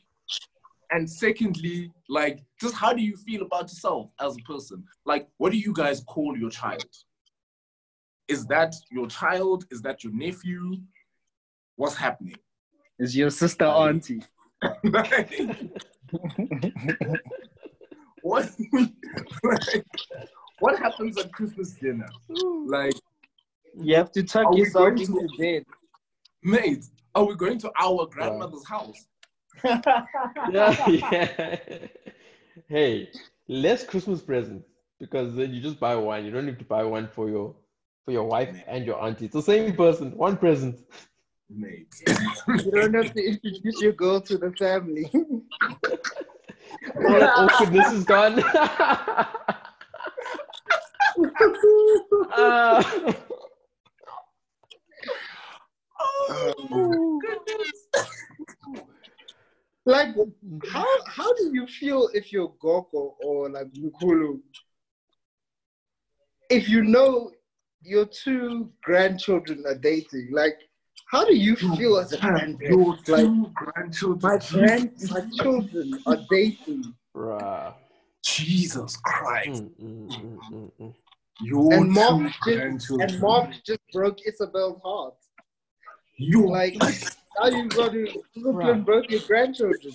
[0.91, 4.85] And secondly, like, just how do you feel about yourself as a person?
[5.07, 6.89] Like, what do you guys call your child?
[8.29, 9.67] Is that your child?
[9.71, 10.79] Is that your nephew?
[11.77, 12.37] What's happening?
[12.99, 14.23] Is your sister auntie?
[14.83, 15.11] what
[18.23, 18.51] like,
[20.59, 22.09] what happens at Christmas dinner?
[22.67, 22.93] Like,
[23.81, 25.65] You have to tuck yourself into bed.
[26.43, 29.07] mate, are we going to our grandmother's house?
[29.65, 31.57] Yeah, yeah.
[32.69, 33.09] Hey,
[33.49, 34.69] less Christmas presents
[35.01, 36.25] because then you just buy one.
[36.25, 37.55] You don't need to buy one for your
[38.05, 39.25] for your wife and your auntie.
[39.25, 40.79] It's the same person, one present.
[41.49, 41.93] Mate.
[42.49, 45.11] You don't have to introduce your girl to the family.
[45.13, 45.81] oh,
[47.19, 48.43] that awkwardness is gone.
[52.33, 53.15] Ah.
[56.01, 57.80] oh, goodness.
[59.91, 60.15] Like,
[60.73, 64.41] how how do you feel if you're Goko or like Mukulu?
[66.49, 67.31] If you know
[67.83, 70.59] your two grandchildren are dating, like,
[71.11, 73.09] how do you feel as a Your grandparent?
[73.09, 74.21] Like, two grandchildren.
[74.23, 77.75] my grand, my children are dating, Bruh.
[78.25, 79.65] Jesus Christ.
[79.65, 80.95] Mm, mm, mm, mm, mm.
[81.41, 83.11] Your and Mark two just, grandchildren.
[83.11, 85.15] and Mark just broke Isabel's heart.
[86.17, 86.75] you Like,
[87.39, 88.85] now you got to Brooklyn Bruh.
[88.85, 89.95] broke your grandchildren.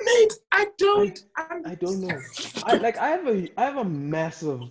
[0.00, 1.24] mate, I don't.
[1.36, 2.20] I'm, I don't know.
[2.64, 4.62] I like I have a I have a massive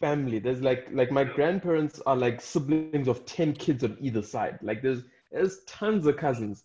[0.00, 0.38] family.
[0.38, 4.58] There's like like my grandparents are like siblings of 10 kids on either side.
[4.62, 6.64] Like there's there's tons of cousins.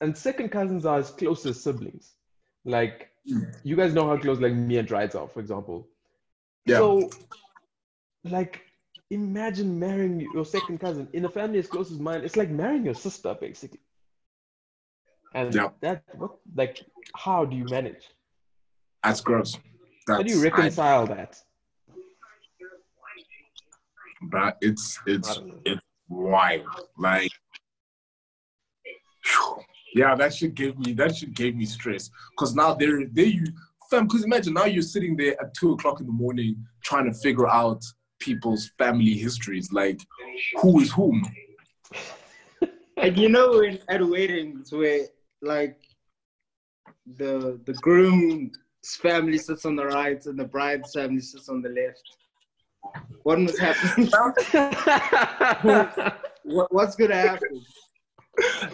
[0.00, 2.14] And second cousins are as close as siblings.
[2.64, 3.44] Like hmm.
[3.62, 5.88] you guys know how close like me and Drides are, for example.
[6.66, 6.78] Yeah.
[6.78, 7.10] So
[8.24, 8.62] like
[9.10, 12.22] imagine marrying your second cousin in a family as close as mine.
[12.24, 13.80] It's like marrying your sister, basically.
[15.34, 15.70] And Yeah.
[15.80, 18.08] that what like how do you manage?
[19.02, 19.58] That's gross.
[20.06, 21.42] That's, How do you reconcile that?
[24.22, 26.68] But it's it's it's wild.
[26.98, 27.30] Like,
[29.94, 32.10] yeah, that should give me that should give me stress.
[32.38, 33.44] Cause now there there you
[33.90, 34.08] fam.
[34.08, 37.48] Cause imagine now you're sitting there at two o'clock in the morning trying to figure
[37.48, 37.82] out
[38.20, 39.72] people's family histories.
[39.72, 40.00] Like,
[40.60, 41.24] who is whom?
[42.96, 45.06] And you know, in at weddings where
[45.40, 45.78] like
[47.16, 48.52] the the groom's
[49.00, 52.02] family sits on the right and the bride's family sits on the left.
[53.22, 54.10] What was happening?
[56.44, 57.64] what, what's gonna happen?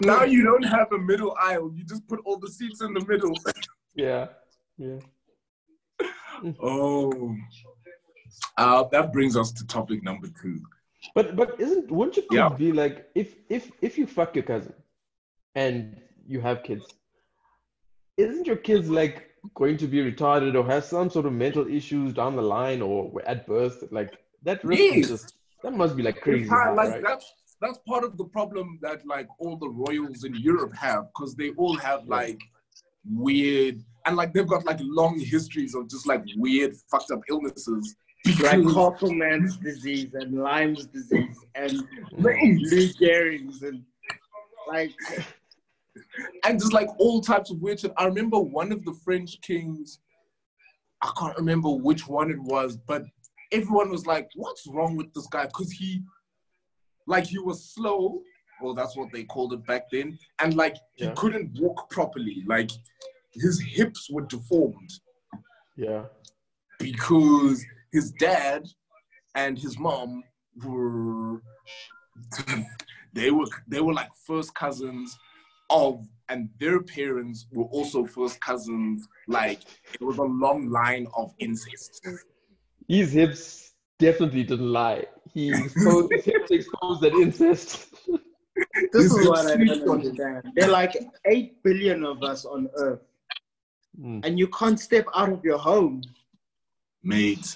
[0.01, 1.73] now you don't have a middle aisle.
[1.75, 3.33] You just put all the seats in the middle.
[3.95, 4.27] yeah,
[4.77, 4.99] yeah.
[6.61, 7.37] Oh,
[8.57, 10.61] uh, that brings us to topic number two.
[11.15, 12.49] But but isn't wouldn't you Yeah.
[12.49, 14.75] be like if if if you fuck your cousin
[15.55, 16.87] and you have kids,
[18.17, 22.13] isn't your kids like going to be retarded or have some sort of mental issues
[22.13, 23.85] down the line or at birth?
[23.91, 25.09] Like that Yes.
[25.09, 27.03] just that must be like crazy, hard, like right?
[27.03, 31.35] that's that's part of the problem that like all the royals in Europe have because
[31.35, 32.41] they all have like
[33.09, 37.95] weird and like they've got like long histories of just like weird fucked up illnesses.
[38.27, 41.73] Like because- Hoffman's disease and Lyme's disease and
[42.19, 42.61] Mate.
[42.71, 43.83] Lou Gehrig's and
[44.69, 44.93] like
[46.45, 47.93] and just like all types of weird shit.
[47.97, 50.01] I remember one of the French kings,
[51.03, 53.05] I can't remember which one it was, but
[53.53, 56.03] everyone was like, "What's wrong with this guy?" Because he,
[57.07, 58.23] like, he was slow.
[58.63, 62.43] Well, that's what they called it back then, and like he couldn't walk properly.
[62.47, 62.71] Like
[63.33, 64.91] his hips were deformed
[65.77, 66.05] Yeah.
[66.79, 67.63] because
[67.97, 68.63] his dad
[69.35, 70.23] and his mom
[70.67, 71.41] were
[73.19, 75.17] they were they were like first cousins
[75.71, 75.93] of
[76.29, 78.99] and their parents were also first cousins
[79.39, 79.61] like
[80.01, 81.93] it was a long line of incest
[82.97, 83.43] His hips
[83.99, 85.03] definitely didn't lie.
[85.35, 87.71] He exposed, his hips exposed that incest.
[88.93, 89.69] this This is is what I sweet.
[89.69, 90.43] don't understand.
[90.55, 90.95] There are like
[91.33, 93.05] eight billion of us on earth
[94.07, 94.21] Mm.
[94.27, 95.97] and you can't step out of your home
[97.03, 97.49] mate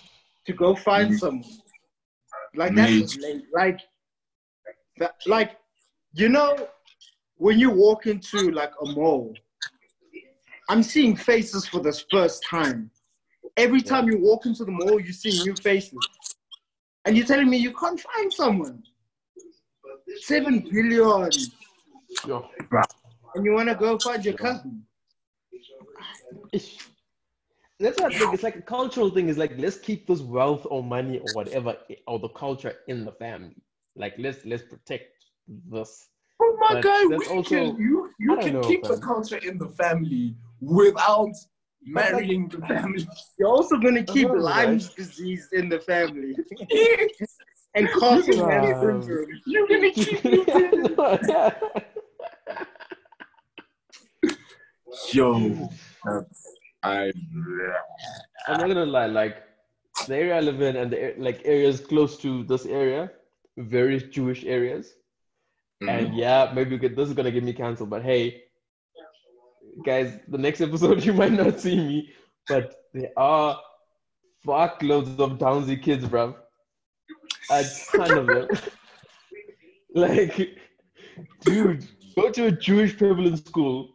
[0.46, 1.18] to go find Mm.
[1.18, 1.62] someone.
[2.54, 3.46] Like that's Mate.
[3.52, 3.80] like
[4.98, 5.58] that, like
[6.14, 6.68] you know
[7.36, 9.34] when you walk into like a mall,
[10.68, 12.90] I'm seeing faces for the first time.
[13.56, 16.06] Every time you walk into the mall, you see new faces,
[17.04, 18.82] and you're telling me you can't find someone.
[20.20, 21.50] Seven billion,
[23.34, 24.84] and you want to go find your cousin.
[27.80, 27.84] Ish.
[27.86, 28.34] that's what I think.
[28.34, 29.28] It's like a cultural thing.
[29.28, 33.12] It's like let's keep this wealth or money or whatever or the culture in the
[33.12, 33.56] family.
[33.96, 35.12] Like let's let's protect
[35.70, 36.08] this.
[36.42, 39.36] Oh my But guy, that's we also- can, you you can know, keep the culture
[39.38, 41.32] in the family without
[41.84, 43.06] marrying the family.
[43.38, 44.82] You're also gonna keep know, right?
[44.96, 46.36] Disease in the family
[47.74, 49.28] and Castleman Um, syndrome.
[49.46, 51.56] You're gonna keep it.
[55.12, 55.68] Yo,
[56.04, 57.12] that's, I
[58.50, 59.42] I'm not gonna lie, like
[60.06, 63.10] the area I live in and the like areas close to this area,
[63.56, 64.94] very Jewish areas.
[65.82, 65.88] Mm-hmm.
[65.88, 68.42] And yeah, maybe could, this is gonna get me canceled, but hey,
[69.84, 72.10] guys, the next episode you might not see me,
[72.48, 73.60] but there are
[74.44, 76.34] fuckloads of Downsy kids, bruv.
[77.50, 78.48] A ton of them.
[79.94, 80.58] like,
[81.42, 81.86] dude,
[82.16, 83.94] go to a Jewish prevalent school,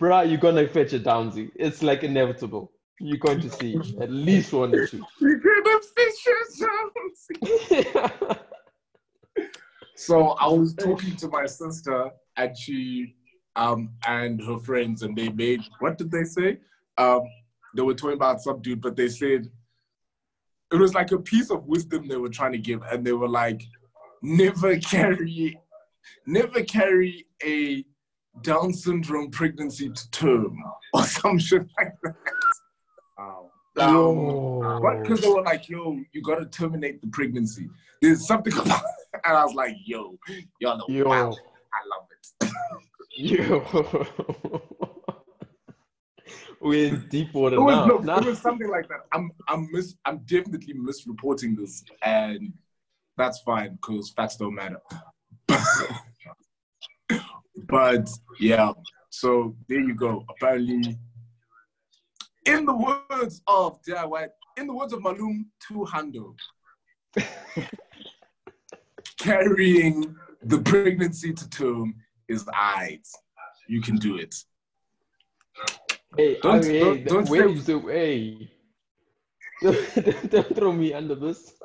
[0.00, 1.50] bruh, you're gonna fetch a Downsy.
[1.54, 2.72] It's like inevitable.
[3.04, 5.04] You're going to see at least one or two.
[5.20, 6.92] You're gonna fish yourself.
[9.94, 13.14] So I was talking to my sister, and she,
[13.56, 16.58] um, and her friends, and they made what did they say?
[16.96, 17.22] Um,
[17.76, 19.50] they were talking about some dude, but they said
[20.72, 23.28] it was like a piece of wisdom they were trying to give, and they were
[23.28, 23.62] like,
[24.22, 25.58] never carry,
[26.26, 27.84] never carry a
[28.40, 30.56] Down syndrome pregnancy to term
[30.94, 32.16] or some shit like that.
[33.78, 35.02] Um, what?
[35.02, 37.68] Because they were like, yo, you gotta terminate the pregnancy.
[38.00, 38.82] There's something about
[39.24, 40.18] and I was like, yo,
[40.60, 41.04] y'all know, Yo.
[41.08, 41.36] wow,
[41.72, 42.50] I love it.
[43.16, 44.62] Yo.
[46.60, 47.98] We're in deep water It was, now.
[47.98, 49.00] no, it was something like that.
[49.12, 52.52] I'm, I'm, mis, I'm definitely misreporting this, and
[53.16, 54.78] that's fine because facts don't matter.
[57.68, 58.08] but
[58.38, 58.72] yeah,
[59.10, 60.24] so there you go.
[60.30, 60.96] Apparently,
[62.46, 64.28] in the words of DIY,
[64.58, 66.34] in the words of Malum Tuhando,
[69.18, 71.94] carrying the pregnancy to term
[72.28, 73.08] is aight.
[73.68, 74.34] You can do it.
[76.16, 78.48] Hey, Don't- I mean, don't- hey, don't say-
[79.62, 81.52] don't, don't throw me under this.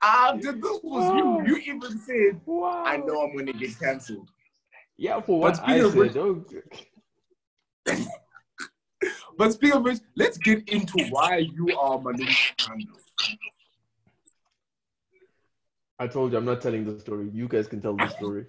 [0.00, 1.40] Ah, did this was Wow.
[1.44, 1.56] you.
[1.56, 2.84] You even said, Wow.
[2.86, 4.30] I know I'm gonna get cancelled.
[4.96, 6.86] Yeah, for what I speaking of which- said.
[9.36, 12.96] But speaking of which, let's get into why you are Malum Tuhando.
[16.00, 17.30] I told you I'm not telling the story.
[17.32, 18.46] You guys can tell the story.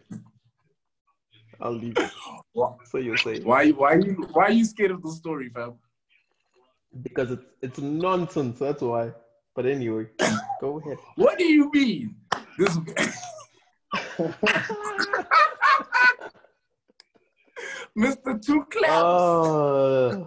[1.61, 2.11] I'll leave it.
[2.85, 5.75] So you say Why, why, you, why are you scared of the story, fam?
[7.01, 8.59] because it's it's nonsense.
[8.59, 9.11] That's why.
[9.55, 10.07] But anyway,
[10.61, 10.97] go ahead.
[11.15, 12.15] What do you mean?
[12.57, 12.77] This.
[17.99, 18.41] Mr.
[18.43, 19.03] Two Claps.
[19.03, 20.23] Uh,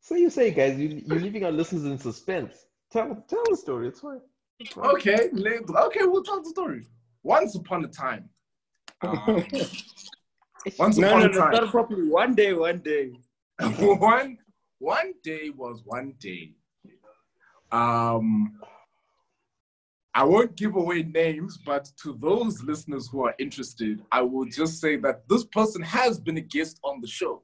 [0.00, 2.66] so you say, guys, you, you're leaving our listeners in suspense.
[2.90, 3.88] Tell tell the story.
[3.88, 4.20] It's fine.
[4.58, 4.86] It's fine.
[4.96, 6.86] Okay, okay, we'll tell the story.
[7.22, 8.28] Once upon a time.
[9.02, 9.44] um,
[10.78, 11.54] once No, upon no, a no, time.
[11.54, 12.08] start properly.
[12.08, 13.12] One day, one day.
[13.60, 14.38] one
[14.78, 16.54] one day was one day.
[17.70, 18.58] Um,
[20.14, 24.80] I won't give away names, but to those listeners who are interested, I will just
[24.80, 27.42] say that this person has been a guest on the show.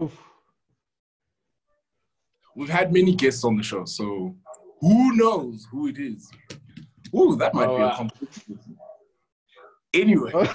[0.00, 0.16] Oof.
[2.54, 4.34] We've had many guests on the show, so
[4.80, 6.30] who knows who it is?
[7.14, 7.96] Ooh, that might Oh, be a wow.
[7.96, 8.58] competition.
[9.92, 10.32] Anyway,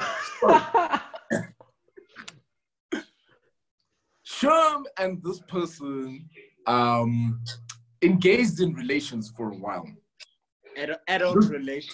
[4.25, 6.27] Sherm and this person
[6.67, 7.41] um,
[8.01, 9.85] engaged in relations for a while.
[10.81, 11.93] Ad- adult relation.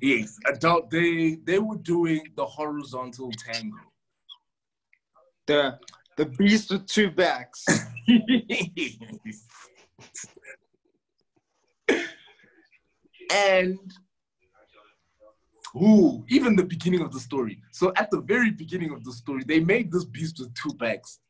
[0.00, 0.90] Yes, adult.
[0.90, 3.76] They they were doing the horizontal tango.
[5.46, 5.78] The
[6.16, 7.64] the beast with two backs.
[13.30, 13.78] and
[15.76, 17.60] ooh, even the beginning of the story.
[17.72, 21.20] So at the very beginning of the story, they made this beast with two backs,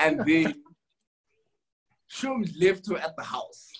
[0.00, 0.54] and they
[2.08, 3.72] Shum left her at the house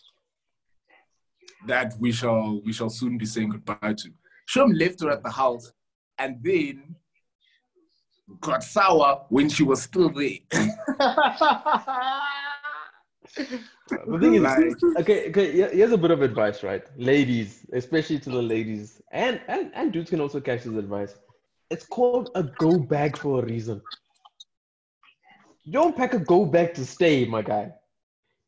[1.67, 4.11] that we shall we shall soon be saying goodbye to.
[4.47, 5.73] Shum left her at the house,
[6.19, 6.95] and then
[8.41, 10.39] got sour when she was still there.
[13.37, 15.53] the thing is, Like- okay, okay.
[15.53, 19.93] here- Here's a bit of advice, right, ladies, especially to the ladies, and and and
[19.93, 21.15] dudes can also catch this advice.
[21.71, 23.81] It's called a go bag for a reason.
[25.65, 27.73] You don't pack a go bag to stay, my guy.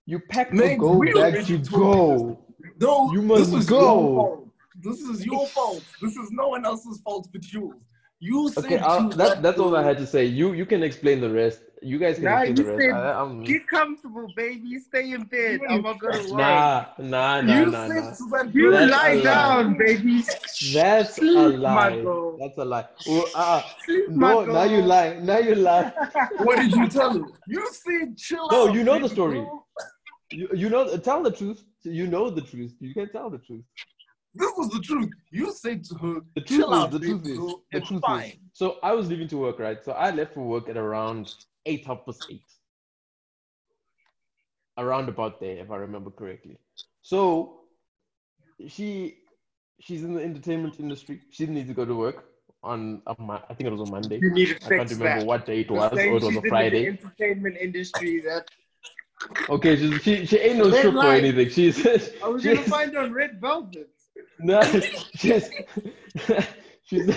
[0.06, 2.44] You pack a go bag to go.
[2.80, 3.80] No, You must this is go.
[3.80, 4.48] Your fault.
[4.80, 5.82] This is your fault.
[6.00, 7.74] This is no one else's fault but yours.
[8.20, 10.24] You said Okay, I'll, that, that's all I had to say.
[10.24, 12.82] You you can explain the rest You guys can Nah, explain the you rest.
[12.82, 14.78] said I, I'm, Get comfortable, baby.
[14.80, 15.60] Stay in bed.
[15.68, 16.30] I'm not gonna work.
[16.32, 18.10] nah, nah, nah, you nah, said nah.
[18.18, 19.22] to that You girl, That's lie a lie.
[19.22, 20.22] down, baby.
[20.74, 22.36] That's a Sleep, my lie.
[22.40, 22.86] That's a lie.
[23.06, 25.14] Oh, uh, Sleep, no, now you lie.
[25.20, 25.92] Now you lie.
[26.38, 27.24] What did you tell her?
[27.46, 28.74] You said chill No, out.
[28.74, 29.46] you know the story.
[30.30, 31.62] You, you know, tell the truth.
[31.84, 32.74] You know the truth.
[32.80, 33.64] You can tell the truth.
[34.34, 35.10] This was the truth.
[35.30, 37.38] You said to her, The truth chill is, out, the truth is,
[37.72, 38.30] the truth fine.
[38.30, 38.36] is.
[38.52, 39.82] So I was leaving to work, right?
[39.84, 41.32] So I left for work at around
[41.66, 42.42] eight half past eight.
[44.76, 46.56] Around about there, if I remember correctly.
[47.02, 47.60] So
[48.68, 49.18] she
[49.80, 51.20] she's in the entertainment industry.
[51.30, 52.26] She didn't need to go to work
[52.62, 54.18] on a Mo- I think it was on Monday.
[54.20, 55.26] You need to I can't fix remember that.
[55.26, 56.86] what day it was, or it was she's a in the Friday.
[56.86, 58.48] entertainment industry that
[59.48, 61.48] Okay, she she, she ain't no stripper or anything.
[61.50, 61.84] She's
[62.22, 63.90] I was she's, gonna find her on Red Velvet.
[64.38, 64.62] No,
[65.16, 65.50] she's
[66.84, 67.14] she's.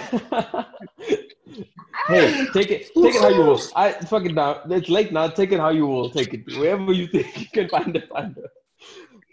[2.08, 3.62] hey, take it, take it how you will.
[3.76, 4.62] I fuck it now.
[4.70, 5.28] It's late now.
[5.28, 6.10] Take it how you will.
[6.10, 8.10] Take it wherever you think you can find it.
[8.10, 8.46] Find it.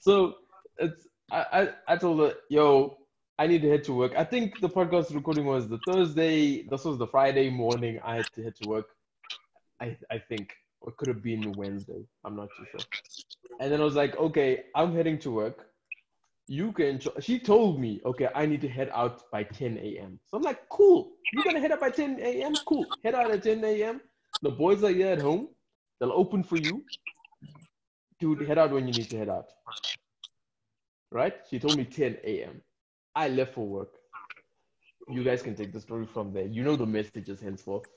[0.01, 0.37] So
[0.79, 1.07] it's.
[1.31, 2.99] I, I I told her, yo,
[3.39, 4.12] I need to head to work.
[4.16, 6.62] I think the podcast recording was the Thursday.
[6.62, 8.01] This was the Friday morning.
[8.05, 8.89] I had to head to work.
[9.81, 12.03] I I think or it could have been Wednesday.
[12.24, 12.85] I'm not too sure.
[13.61, 15.66] And then I was like, okay, I'm heading to work.
[16.47, 20.39] You can she told me okay i need to head out by 10 a.m so
[20.39, 21.12] i'm like cool.
[21.31, 22.97] You're gonna head out by 10 a.m cool.
[23.05, 24.01] Head out at 10 a.m
[24.41, 25.49] the boys are here at home.
[26.01, 26.85] They'll open for you.
[28.22, 29.51] To head out when you need to head out.
[31.12, 31.35] Right?
[31.51, 32.62] She told me 10 a.m
[33.14, 33.95] i left for work.
[35.11, 36.47] You guys can take the story from there.
[36.47, 37.89] You know the messages henceforth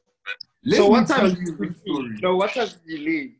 [0.63, 2.03] Let so what tell time you did the you story.
[2.09, 2.21] leave?
[2.21, 3.33] No, what time did you leave?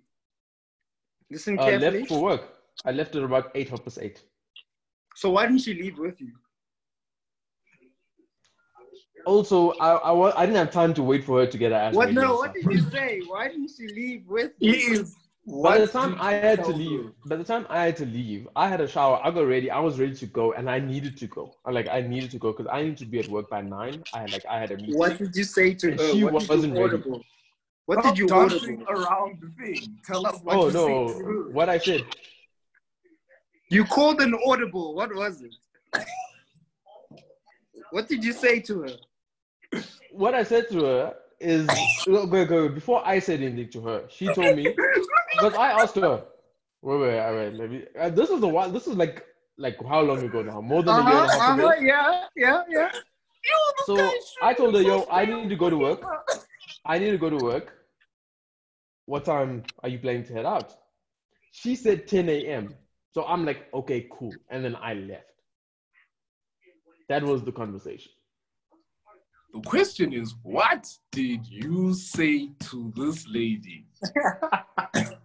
[1.29, 1.99] Listen carefully.
[1.99, 2.41] left for work
[2.85, 4.21] i left at about 8 half past 8
[5.15, 6.31] So why didn't she leave with you?
[9.25, 11.93] also I, I I didn't have time to wait for her to get her ass
[11.93, 12.11] What?
[12.13, 12.35] No.
[12.37, 13.21] What did you say?
[13.27, 14.99] Why didn't she leave with It you?
[15.01, 15.15] is.
[15.51, 17.11] By the time I had to leave, her?
[17.25, 19.19] by the time I had to leave, I had a shower.
[19.21, 19.69] I got ready.
[19.69, 21.57] I was ready to go, and I needed to go.
[21.65, 24.03] I like I needed to go because I needed to be at work by nine.
[24.13, 24.95] I had like I had a meeting.
[24.95, 26.13] What did you say to And her?
[26.13, 26.95] she what did wasn't you ready.
[26.95, 27.25] audible?
[27.85, 28.93] What Stop did you dancing audible?
[28.93, 29.97] around the thing?
[30.05, 31.07] Tell us what Oh you no!
[31.07, 31.49] said to her.
[31.49, 32.05] What I said?
[33.69, 34.95] You called an audible.
[34.95, 35.51] What was it?
[37.89, 39.81] What did you say to her?
[40.11, 41.67] What I said to her is
[42.05, 42.69] go go go.
[42.69, 44.75] Before I said anything to her, she told me
[45.33, 46.23] because I asked her.
[46.81, 47.59] Wait wait wait.
[47.59, 48.05] wait let.
[48.05, 48.73] Uh, this is the one.
[48.73, 49.23] This is like
[49.57, 50.61] like how long ago now?
[50.61, 51.67] More than a year and a Uh-huh, half ago.
[51.69, 52.91] uh-huh, yeah, yeah, yeah.
[53.85, 54.11] So
[54.41, 56.03] I told her, yo, I need to go to work.
[56.85, 57.73] I need to go to work.
[59.05, 60.75] What time are you planning to head out?
[61.51, 62.75] She said 10 a.m.
[63.13, 64.33] So I'm like, okay, cool.
[64.49, 65.25] And then I left.
[67.09, 68.11] That was the conversation.
[69.53, 73.85] The question is, what did you say to this lady?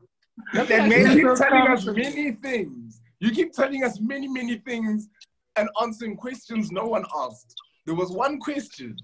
[0.65, 3.01] That You made keep her telling us many things.
[3.21, 5.09] You keep telling us many, many things
[5.57, 7.55] and answering questions no one asked.
[7.87, 8.97] There was one question.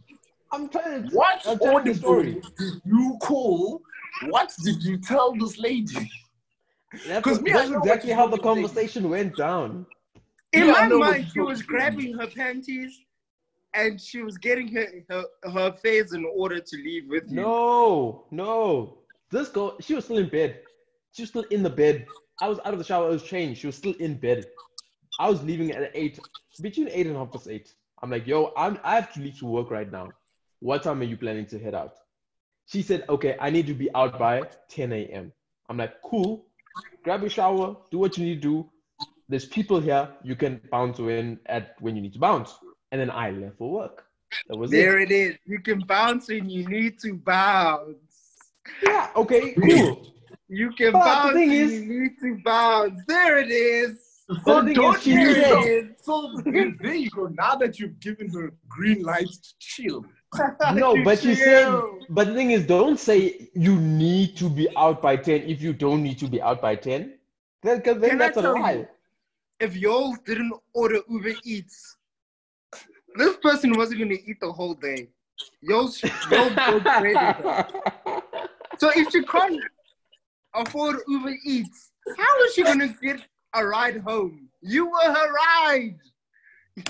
[0.53, 1.15] I'm trying to.
[1.15, 2.41] What I'm the audible story.
[2.59, 3.81] did you call?
[4.29, 6.11] What did you tell this lady?
[7.07, 9.87] Because me, I that's exactly how the want to conversation went down.
[10.53, 13.01] In Yeah, my know what mind, she was grabbing her panties
[13.75, 17.41] and she was getting her, her, her affairs in order to leave with you.
[17.41, 18.99] No, no.
[19.31, 20.61] This girl, she was still in bed.
[21.13, 22.07] She was still in the bed.
[22.41, 23.07] I was out of the shower.
[23.07, 23.61] I was changed.
[23.61, 24.47] She was still in bed.
[25.21, 26.19] I was leaving at eight,
[26.61, 27.73] between eight and half past eight.
[28.03, 30.13] I'm like, yo, I'm, I have to leave to work right now.
[30.61, 31.95] What time are you planning to head out?
[32.67, 35.33] She said, okay, I need to be out by 10 a.m.
[35.69, 36.47] I'm like, cool.
[37.05, 38.71] Grab your shower, do what you need to do.
[39.29, 40.09] There's people here.
[40.23, 42.55] You can bounce in at when you need to bounce.
[42.91, 44.05] And then I left for work.
[44.49, 44.77] That was it.
[44.77, 45.37] There it is.
[45.47, 48.53] You can bounce when you need to bounce.
[48.83, 50.13] Yeah, okay, cool.
[50.55, 53.01] You can But the bounce thing when is- you need to bounce.
[53.09, 53.99] There it is.
[54.45, 56.05] But the thing don't is, she hear it.
[56.05, 57.27] So there there you go.
[57.29, 60.05] Now that you've given her green light to chill.
[60.75, 61.81] No, You but she said,
[62.11, 65.73] but the thing is, don't say you need to be out by 10 if you
[65.73, 67.15] don't need to be out by 10.
[67.63, 68.63] Then, 'cause then Can I that's a tell you?
[68.63, 68.89] lie.
[69.61, 71.97] If y'all didn't order Uber Eats,
[73.17, 75.09] this person wasn't gonna eat the whole day.
[75.63, 75.91] Y'all,
[76.31, 77.67] y'all broke bread.
[78.79, 79.61] So if she can't
[80.55, 83.21] afford Uber Eats, how is she gonna get
[83.55, 84.49] a ride home?
[84.61, 85.97] You were her ride.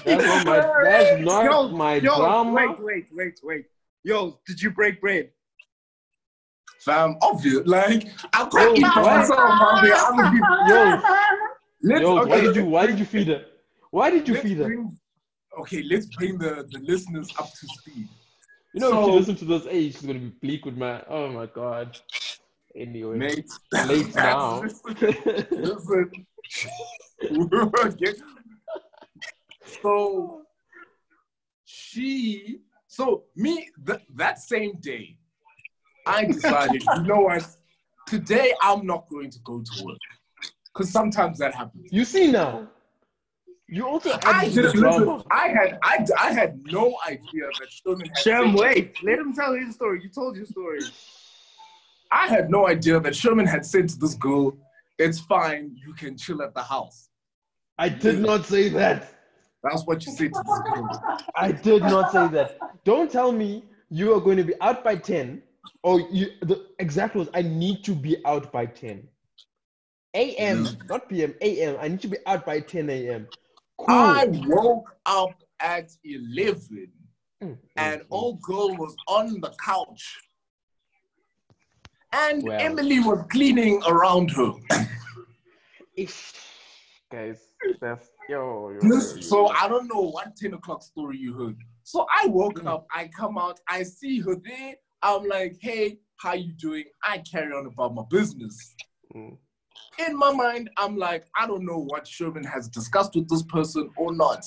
[0.05, 2.53] That's not my, that's not Yo, my Yo, drama.
[2.53, 3.65] wait, wait, wait, wait.
[4.05, 5.31] Yo, did you break bread?
[6.81, 7.63] Fam, obvious.
[7.67, 9.39] Like I Yo, can't eat for why- myself.
[9.41, 11.03] I'll be, I'll Yo,
[11.83, 13.45] let's, yo, why okay, did you, why did you feed her?
[13.91, 14.65] Why did you let's feed her?
[14.65, 14.99] bring-
[15.61, 18.09] okay, let's bring the, the listeners up to speed.
[18.75, 21.03] You know, if So- she listens to this, hey, she's gonna be bleak with my,
[21.09, 21.99] oh my god.
[22.75, 23.51] Anyway, Mate,
[23.87, 24.63] late now.
[25.51, 26.27] listen.
[27.99, 28.17] Get-
[29.83, 30.43] so
[31.65, 35.17] she, so me, th- that same day,
[36.07, 37.47] I decided, you know what?
[38.07, 39.99] Today I'm not going to go to work.
[40.73, 41.89] Because sometimes that happens.
[41.93, 42.67] you see now,
[43.69, 45.17] you also I add to the just drama.
[45.17, 48.97] listen, I had I, I had no idea that Sherman had Shem, wait.
[49.03, 50.01] Let him tell his story.
[50.03, 50.81] You told your story.
[52.13, 54.57] I had no idea that Sherman had said to this girl,
[54.99, 57.09] it's fine, you can chill at the house.
[57.79, 59.15] I did not say that.
[59.63, 61.03] That's what you said to this girl.
[61.35, 62.59] I did not say that.
[62.85, 65.43] Don't tell me you are going to be out by 10
[65.83, 69.09] or you the exact was I need to be out by 10
[70.15, 70.77] a.m.
[70.89, 71.35] not p.m.
[71.41, 71.77] a.m.
[71.81, 73.27] I need to be out by 10 a.m.
[73.79, 73.95] Cool.
[73.95, 76.93] I woke up at 11
[77.43, 78.09] Mm, and mm, mm.
[78.11, 80.21] old girl was on the couch.
[82.13, 82.61] And Well.
[82.61, 84.53] Emily was cleaning around her.
[87.11, 87.41] Guys,
[87.81, 91.57] that's yo, yo, yo, so I don't know what 10 o'clock story you heard.
[91.85, 92.69] So I woke Mm.
[92.69, 94.77] up, I come out, I see her there.
[95.03, 96.85] I'm like, hey, how you doing?
[97.03, 98.77] I carry on about my business.
[99.15, 99.37] Mm.
[99.99, 103.91] In my mind, I'm like, I don't know what Sherman has discussed with this person
[103.97, 104.45] or not.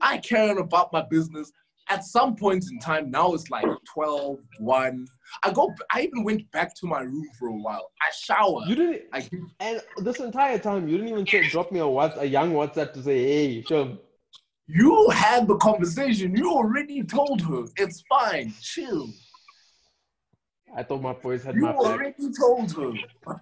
[0.00, 1.50] I carry on about my business.
[1.88, 5.06] At some point in time, now it's like 12, 1.
[5.44, 7.90] I go, I even went back to my room for a while.
[8.00, 8.62] I shower.
[8.66, 9.28] You didn't, I,
[9.60, 12.92] and this entire time you didn't even say, drop me a what a young WhatsApp
[12.94, 13.98] to say, hey, Shum,
[14.66, 16.34] you had the conversation.
[16.36, 19.08] You already told her it's fine, chill.
[20.74, 21.80] I thought my boys had You my back.
[21.80, 22.92] already told her.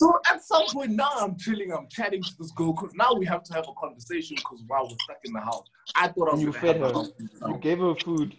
[0.00, 3.26] so at some point now I'm chilling, I'm chatting to this girl because now we
[3.26, 6.34] have to have a conversation because while we're stuck in the house, I thought I
[6.34, 7.04] was You fed have her.
[7.48, 8.36] You gave her food.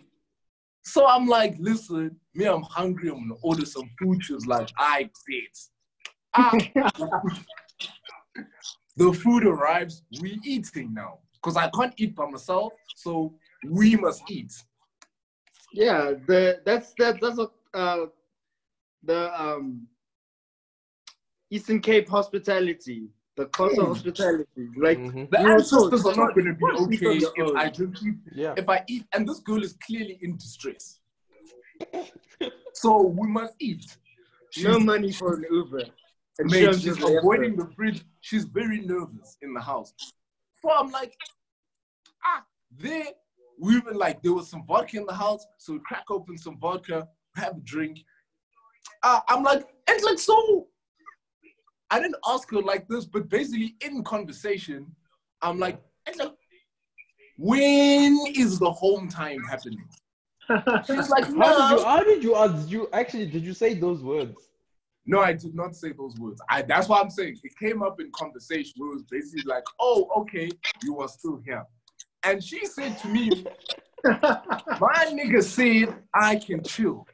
[0.84, 4.24] So I'm like, listen, me, I'm hungry, I'm gonna order some food.
[4.24, 5.60] She was like, I bet.
[6.34, 6.52] Ah,
[8.96, 11.20] the food arrives, we eating now.
[11.36, 13.34] Because I can't eat by myself, so
[13.64, 14.54] we must eat.
[15.72, 18.06] Yeah, the that's that that's what uh
[19.04, 19.88] the um
[21.52, 23.88] Eastern Cape hospitality, the Costa Mm.
[23.88, 24.70] hospitality.
[24.78, 25.30] Like Mhm.
[25.32, 27.58] The You were ancestors are not gonna be you can't eat on okay if own.
[27.58, 28.54] I just eat Yeah.
[28.58, 31.00] if I eat, and this girl is clearly in distress.
[32.74, 33.98] so we must eat.
[34.52, 35.84] She's, no money for an Uber.
[36.40, 37.64] And mate, Shem she's just avoiding her.
[37.66, 38.04] the fridge.
[38.22, 39.94] She's very nervous in the house.
[40.62, 41.16] So I'm like,
[42.26, 43.06] ah, there.
[43.62, 46.58] We were like, there was some vodka in the house, so we crack open some
[46.60, 48.00] vodka, have a drink.
[49.04, 50.69] Uh, I'm like, it's like so.
[51.92, 54.88] I didn't ask her like this, but basically in conversation,
[55.42, 56.20] I'm like, it's
[57.38, 59.88] when is the home time happening?
[60.86, 61.84] She's like, How did you no.
[61.86, 64.50] how did you ask you actually did you say those words?
[65.06, 66.42] No, I did not say those words.
[66.50, 67.38] I that's what I'm saying.
[67.44, 70.50] It came up in conversation where it was basically like, oh, okay,
[70.84, 71.64] you are still here.
[72.24, 73.46] And she said to me,
[74.04, 77.08] my nigga said I can chill.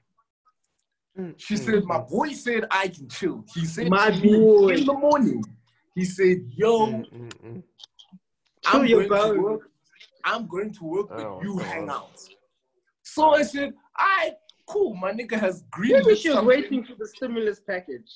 [1.37, 3.45] She said, my boy said I can chill.
[3.53, 4.73] He said My to me boy.
[4.73, 5.43] in the morning,
[5.95, 7.63] he said, yo, Mm, mm, mm.
[8.63, 9.61] Chill I'm going to work.
[10.23, 11.67] I'm going to work, but Oh, you God.
[11.67, 12.19] hang out.
[13.03, 14.33] So I said, I
[14.67, 14.95] cool.
[14.95, 15.93] My nigga has green.
[15.93, 18.09] Maybe she was waiting for the stimulus package.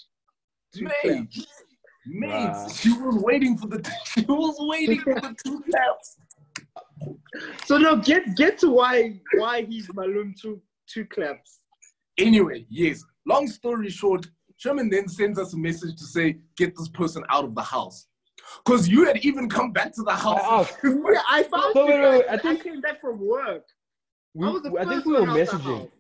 [0.75, 1.45] Two Mate,
[2.05, 2.67] mate, Wow.
[2.67, 6.17] she was waiting for the she was waiting for the two claps.
[7.65, 11.58] So now get get to why why he's Malum two two claps.
[12.19, 13.03] Anyway, yes.
[13.25, 17.45] Long story short, Sherman then sends us a message to say, get this person out
[17.45, 18.07] of the house.
[18.65, 20.39] Because you had even come back to the house.
[20.43, 20.77] asked.
[20.83, 22.39] Yeah, I found So you wait, wait, wait, guys.
[22.43, 23.65] I I, came back from work.
[24.33, 25.91] We, I was the I think we were one out the messaging.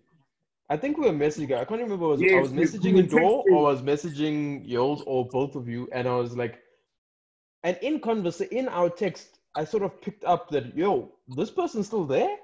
[0.69, 1.57] I think we were messaging.
[1.57, 2.07] I can't remember.
[2.07, 5.67] Was, I was messaging we in door or I was messaging Yols or both of
[5.67, 6.59] you, and I was like,
[7.63, 11.87] and in converse in our text, I sort of picked up that yo, this person's
[11.87, 12.35] still there,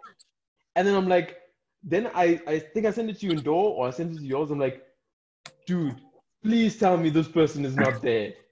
[0.75, 1.37] and then I'm like,
[1.85, 4.17] then I I think I sent it to you in door or I sent it
[4.19, 4.49] to yours.
[4.51, 4.83] I'm like,
[5.67, 5.95] dude,
[6.43, 8.33] please tell me this person is not there.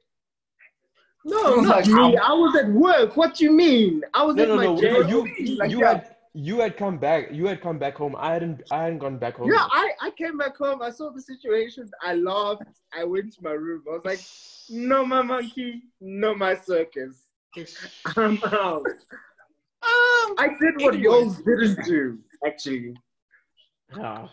[1.25, 2.17] No, not like, me.
[2.17, 3.15] I'm- was at work.
[3.15, 4.01] What do you mean?
[4.13, 4.81] I was No, at no, my no.
[4.81, 5.07] jail.
[5.09, 7.31] You Like, you had you had come back.
[7.31, 8.13] You had come back home.
[8.17, 9.47] I hadn't I hadn't gone back home.
[9.49, 10.81] Yeah, I, I came back home.
[10.81, 11.89] I saw the situation.
[12.01, 12.63] I laughed.
[12.93, 13.84] I went to my room.
[13.88, 14.19] I was like,
[14.69, 17.29] no, my monkey, no, my circus.
[18.17, 18.86] I'm out.
[19.81, 21.03] Um, I did what Anyway.
[21.03, 22.95] yours didn't do, actually.
[24.01, 24.29] Ah.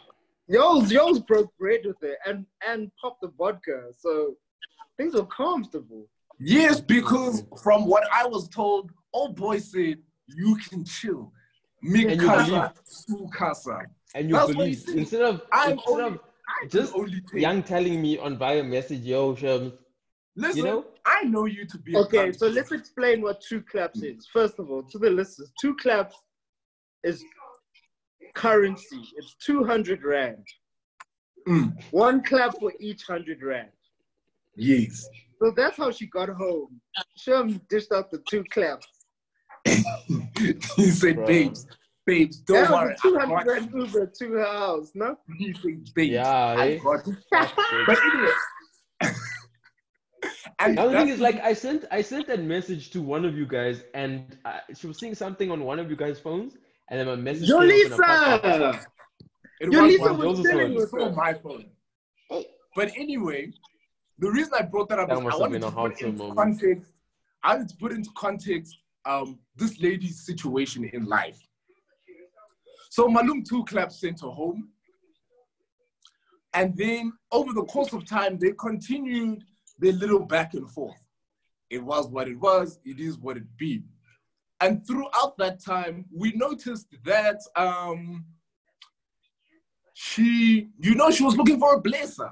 [0.48, 3.88] Yours, yours broke bread with it and, and popped the vodka.
[3.98, 4.34] So
[4.96, 6.08] things were comfortable.
[6.38, 11.32] yes, because from what I was told, old boy said, you can chill.
[11.82, 12.70] Me And you casa, believe.
[12.84, 13.78] su casa.
[14.14, 16.04] and you That's believe instead of I'm instead only-
[16.64, 17.22] of Just only.
[17.32, 19.72] Young telling me on via message, yo, Shams,
[20.36, 20.84] Listen, you know?
[21.06, 21.96] I know you to be.
[21.96, 22.38] Okay, cunt.
[22.38, 24.26] so let's explain what two claps is.
[24.32, 26.16] First of all, to the listeners, two claps
[27.02, 27.22] is
[28.34, 29.02] currency.
[29.16, 30.46] It's 200 rand.
[31.48, 31.72] Mm.
[31.90, 33.70] One clap for each 100 rand.
[34.56, 35.08] Yes.
[35.42, 36.80] So that's how she got home.
[37.16, 38.86] Shem dished out the two claps.
[39.66, 41.26] he said, Bro.
[41.26, 41.66] babes,
[42.06, 42.94] babes, don't that worry.
[43.04, 45.16] was a I 200 rand you." Uber to her house, no?
[45.38, 46.28] He said, babes, Yeah,
[46.58, 46.78] I eh?
[46.78, 47.16] got you.
[47.86, 49.14] But anyway.
[50.58, 53.34] and The only thing is, like, I sent I sent that message to one of
[53.36, 56.56] you guys, and uh, she was seeing something on one of you guys' phones,
[56.90, 57.48] and then my message.
[57.48, 58.42] came up in a pop-up.
[58.42, 58.84] Yolisa!
[59.60, 61.02] It Yolisa was was was Joseph's sitting phone.
[61.02, 61.64] on my phone.
[62.76, 63.52] But anyway,
[64.18, 65.74] the reason I brought that up That is I must have wanted been to put
[65.74, 66.38] wholesome into moment.
[66.60, 66.92] context.
[67.42, 71.38] I wanted to put into context um, this lady's situation in life.
[72.90, 74.68] So Malum two claps sent her home.
[76.52, 79.44] And then over the course of time, they continued
[79.78, 80.98] their little back and forth.
[81.70, 83.84] It was what it was, it is what it be.
[84.60, 88.24] And throughout that time, we noticed that um,
[89.94, 92.30] she, you know, she was looking for a blazer.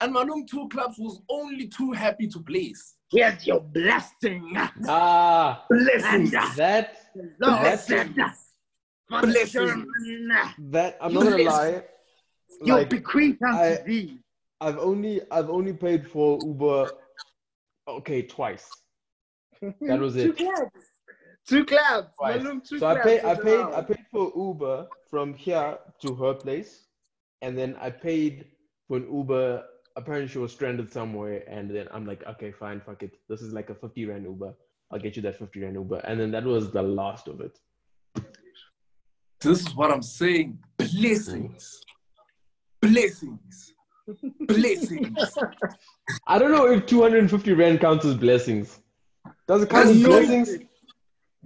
[0.00, 2.94] And Malum Two Clubs was only too happy to blaze.
[3.10, 4.52] Here's your blessing.
[4.86, 6.30] Ah, Blessing.
[6.56, 6.96] that
[7.40, 8.14] Lord That's- said,
[9.08, 9.50] for Blessings.
[9.50, 10.30] Sherman,
[10.70, 11.82] that I'm not gonna lie.
[12.62, 14.18] Your Like, bequeath unto I- thee.
[14.60, 16.90] I've only I've only paid for Uber,
[17.88, 18.68] okay, twice.
[19.62, 20.36] That was Two it.
[21.48, 21.50] Claps.
[21.50, 22.16] Two claps.
[22.16, 22.42] Twice.
[22.42, 23.74] Malum, two So I paid I paid allowed.
[23.74, 26.84] I paid for Uber from here to her place,
[27.42, 28.46] and then I paid
[28.86, 29.64] for an Uber.
[29.96, 33.16] Apparently she was stranded somewhere, and then I'm like, okay, fine, fuck it.
[33.28, 34.54] This is like a 50 rand Uber.
[34.90, 37.58] I'll get you that 50 rand Uber, and then that was the last of it.
[39.40, 40.58] This is what I'm saying.
[40.76, 41.80] Blessings.
[42.82, 43.74] Blessings.
[44.46, 45.38] Blessings.
[46.26, 48.80] I don't know if 250 rand counts as blessings.
[49.46, 50.08] Does it count as No.
[50.08, 50.67] blessings?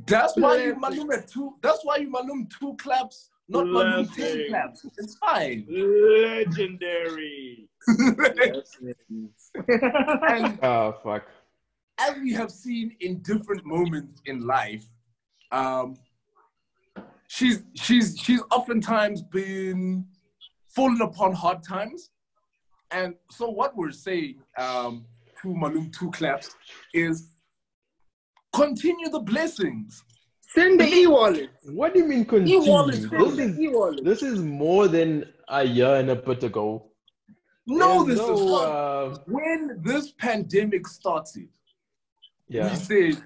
[0.07, 1.05] That's why you Blessings.
[1.07, 1.55] malum two.
[1.63, 4.87] That's why you malum two claps, not malum ten claps.
[4.99, 5.67] It's fine.
[5.69, 7.69] Legendary.
[10.29, 11.27] and Oh fuck.
[11.99, 14.85] as we have seen in different moments in life,
[15.51, 15.97] um,
[17.29, 20.07] she's she's she's oftentimes been
[20.69, 22.11] fallen upon hard times,
[22.91, 25.05] and so what we're saying um,
[25.43, 26.57] to Malum two claps
[26.95, 27.29] is
[28.53, 30.05] continue the blessings.
[30.55, 31.51] Send the e-wallet.
[31.65, 32.63] What do you mean continue?
[32.63, 34.05] E-wallet, This is e-wallet.
[34.05, 36.91] this is more than a year and a bit ago.
[37.67, 38.65] No, There's this is no, not.
[38.65, 41.49] uh, when this pandemic started.
[42.49, 42.69] yeah.
[42.71, 43.25] we said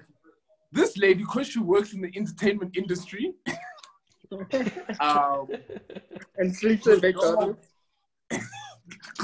[0.71, 3.33] this lady, because she works in the entertainment industry,
[5.01, 5.47] um,
[6.37, 7.67] and sleeps at McDonald's.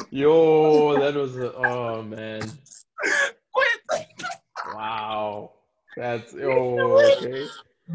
[0.10, 2.42] Yo, that was a, oh man.
[3.54, 4.08] quit.
[4.74, 5.52] Wow.
[5.98, 7.46] That's oh okay.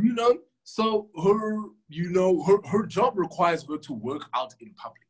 [0.00, 4.74] you know, so her, you know, her, her job requires her to work out in
[4.74, 5.02] public.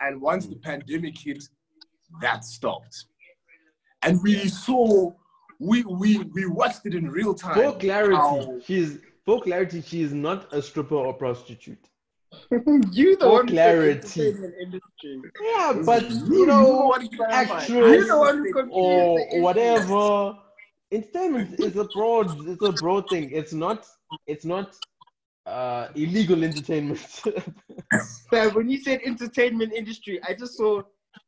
[0.00, 0.60] And once the hmm.
[0.60, 1.42] pandemic hit,
[2.20, 3.04] that stopped.
[4.02, 5.12] And we saw,
[5.58, 7.54] we we we watched it in real time.
[7.54, 11.90] For clarity, how- she's for clarity, she is not a stripper or prostitute.
[12.92, 14.28] you the For one who clarity.
[14.28, 15.20] industry.
[15.42, 19.18] Yeah, but You you know, what you gotta actress You're the one who confused or
[19.18, 19.42] the issue.
[19.42, 20.38] whatever.
[20.92, 23.30] Entertainment is a broad, it's a broad thing.
[23.32, 23.86] It's not,
[24.26, 24.76] it's not
[25.46, 26.98] uh, illegal entertainment.
[28.30, 30.82] Fam, when you said entertainment industry, I just saw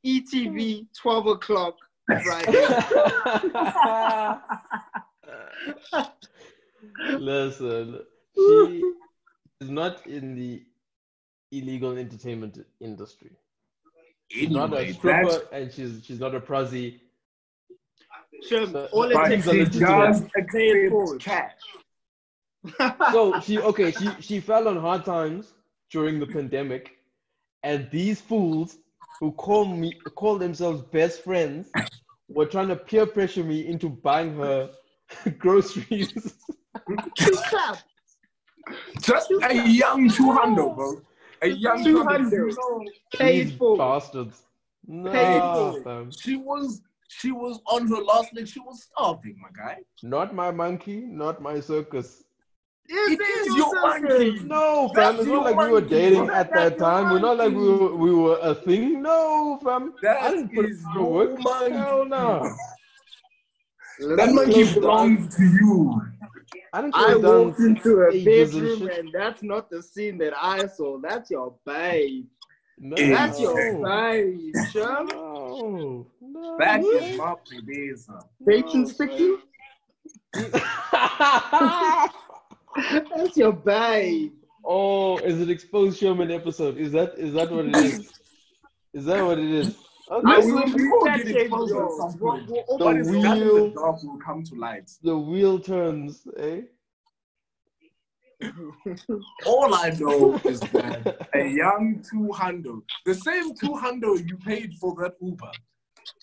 [0.04, 1.76] ETV 12 o'clock
[2.24, 2.66] Friday.
[7.18, 8.00] Listen,
[8.34, 8.82] she
[9.60, 10.64] is not in the
[11.52, 13.30] illegal entertainment industry.
[14.28, 17.01] She's not a stripper that's and she's she's not a prosy.
[18.48, 21.52] Shem, But- all it but takes is just Pay it accept cash.
[23.12, 25.52] So she okay, she she fell on hard times
[25.90, 26.96] during the pandemic,
[27.62, 28.76] and these fools
[29.20, 31.70] who call me call themselves best friends
[32.28, 34.70] were trying to peer pressure me into buying her
[35.38, 36.12] groceries.
[37.16, 37.82] Two claps.
[39.00, 41.00] Just a young 200, bro.
[41.42, 42.30] A young 200.
[42.30, 42.32] 200.
[42.32, 42.88] You
[43.18, 43.76] Paid for.
[43.76, 44.42] bastards.
[44.86, 45.82] No, Paid for.
[45.82, 46.10] fam.
[46.12, 46.80] she was
[47.18, 48.46] she was on her last leg.
[48.48, 49.78] She was starving, my guy.
[50.02, 52.24] not my monkey, not my circus.
[52.88, 54.18] Yes, It it's is your circus.
[54.18, 54.44] monkey.
[54.44, 54.94] No, fam.
[54.94, 57.12] That's It's not like we were dating at that That's your time.
[57.12, 59.02] We're not like we were, we were a thing.
[59.02, 59.94] No, fam.
[60.06, 61.38] I didn't put is your work.
[61.38, 61.72] monkey.
[61.72, 62.54] Hell no.
[64.16, 66.02] That monkey belongs to you.
[66.74, 70.98] I didn't I walked into a bedroom and that's not the scene that I saw.
[71.00, 72.26] That's your babe.
[72.84, 72.96] No.
[72.96, 73.84] That's your no.
[73.88, 75.08] babe, Sherm.
[75.12, 76.04] No.
[76.20, 76.56] No.
[76.58, 78.24] That is my beleza.
[78.44, 79.34] Bacon sticky?
[83.14, 84.32] That's your babe.
[84.64, 86.76] oh, is it exposed Sherman episode?
[86.76, 88.12] Is that is that what it is?
[88.94, 89.76] Is that what it is?
[90.10, 90.46] I Okay.
[90.50, 92.46] will will we will get exposed at some point.
[92.48, 94.90] The What is done the wheel- dark will come to light.
[95.02, 96.62] The wheel turns, eh?
[99.46, 104.74] All I know is that a young two hundo, the same two hundo you paid
[104.80, 105.50] for that Uber,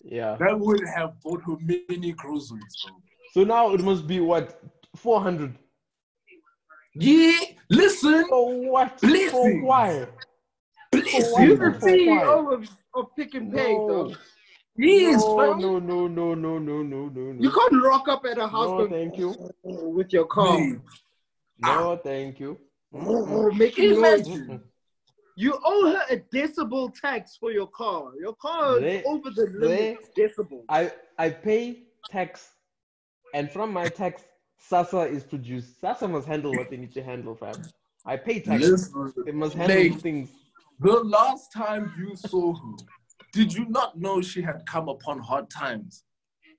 [0.04, 0.36] Yeah.
[0.40, 2.96] that would have bought her many groceries, bro.
[3.34, 4.60] So now it must be what?
[4.96, 5.56] 400.
[6.96, 7.40] Yeah,
[7.70, 9.00] listen, For what?
[9.02, 9.30] Blessing.
[9.62, 10.08] For why?
[10.94, 11.44] listen.
[11.44, 13.88] You're the CEO of, of Pick n Pay, No.
[13.88, 14.16] though.
[14.76, 15.54] Yes, no, bro.
[15.58, 18.88] no, no, no, no, no, no, no, You can't rock up at a house No,
[18.88, 19.36] thank you.
[19.64, 20.58] with your car.
[20.58, 20.80] Mate,
[21.62, 22.58] No, thank you.
[22.92, 24.28] Making noise.
[24.28, 24.62] Imagine.
[25.36, 28.12] You owe her a decibel tax for your car.
[28.20, 30.64] Your car is They- over the limit decibel.
[30.70, 32.50] I I pay tax,
[33.34, 34.24] and from my tax,
[34.70, 35.80] SASSA is produced.
[35.82, 37.56] SASSA must handle what they need to handle, fam.
[38.06, 38.62] I pay tax.
[38.64, 40.02] Listen, They must handle Mate.
[40.02, 40.30] things.
[40.80, 42.76] the last time you saw her,
[43.34, 46.04] did you not know she had come upon hard times?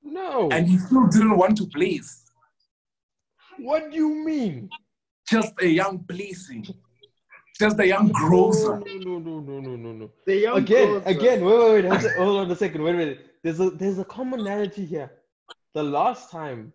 [0.03, 0.49] No.
[0.51, 2.27] And you still didn't want to blaze?
[3.59, 4.71] what do you mean?
[5.31, 6.67] Just a young blazing.
[7.59, 8.79] Just a young No, grocer.
[8.85, 10.11] no, no, no, no, no, no.
[10.27, 11.45] The young Again, girls, uh, again.
[11.45, 11.85] Wait, wait, wait.
[11.85, 12.83] Hold on- Hold on a second.
[12.83, 13.19] Wait a minute.
[13.43, 15.11] There's a there's a commonality here.
[15.75, 16.73] The last time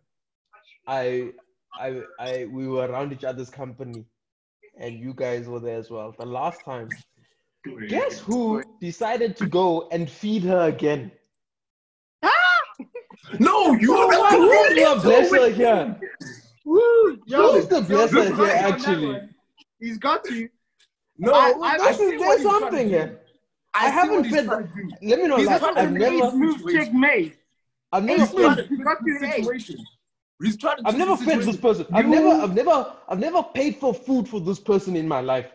[0.87, 1.31] I
[1.73, 4.05] I I we were around each other's company,
[4.77, 6.15] and you guys were there as well.
[6.17, 6.89] The last time,
[7.89, 11.11] guess who decided to go and feed her again?
[13.39, 14.33] No, you So are what?
[14.33, 15.99] Who's the blesser here?
[16.65, 17.19] Woo!
[17.27, 19.19] Yo, Who's the yo, blesser here, right on that actually?
[19.79, 20.49] He's got you.
[21.17, 23.21] No, I- I, I- I This see there's something here.
[23.73, 24.23] I, I haven't been.
[24.25, 24.89] he's fed trying to do.
[25.09, 25.37] Let me know.
[25.37, 26.85] He's Like, trying I've to never, make move situation.
[26.85, 27.35] checkmate.
[27.91, 28.63] I've never He's trying fed.
[28.69, 29.35] to He's got fix you the eight.
[29.43, 29.77] situation.
[30.43, 31.85] He's trying to I've never fed this person.
[31.93, 35.21] I've You- never, I've never, I've never paid for food for this person in my
[35.21, 35.51] life.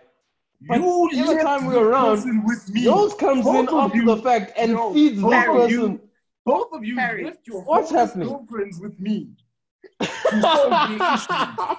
[0.69, 2.83] But you every left time we're around, person with me.
[2.83, 5.71] Yours comes Both in after you- the fact and No, feeds this both of person.
[5.71, 6.01] you-
[6.45, 8.29] Both of you Harry, left your what's happening?
[8.29, 9.31] girlfriends with me.
[10.01, 11.77] To solve the issue.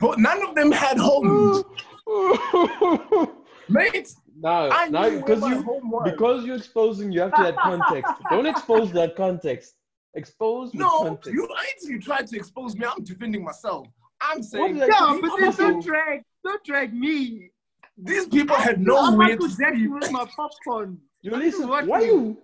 [0.00, 1.64] But none of them had homes.
[3.68, 4.08] Mate,
[4.40, 8.12] no, I now, because you because you're exposing, you have to add context.
[8.30, 9.74] Don't expose that context.
[10.14, 11.32] Expose with no, context.
[11.32, 11.48] you
[11.82, 12.86] you tried to expose me.
[12.86, 13.86] I'm defending myself.
[14.20, 15.20] I'm saying did I Yeah, do?
[15.20, 17.50] but I'm then also- don't drag, don't drag me.
[17.96, 19.90] these people had I'm nowhere Michael to Jackson sleep.
[19.92, 20.98] with my popcorn.
[21.22, 21.68] You This is listen.
[21.88, 22.36] Why we- you,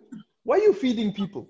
[0.42, 1.48] why are you feeding people?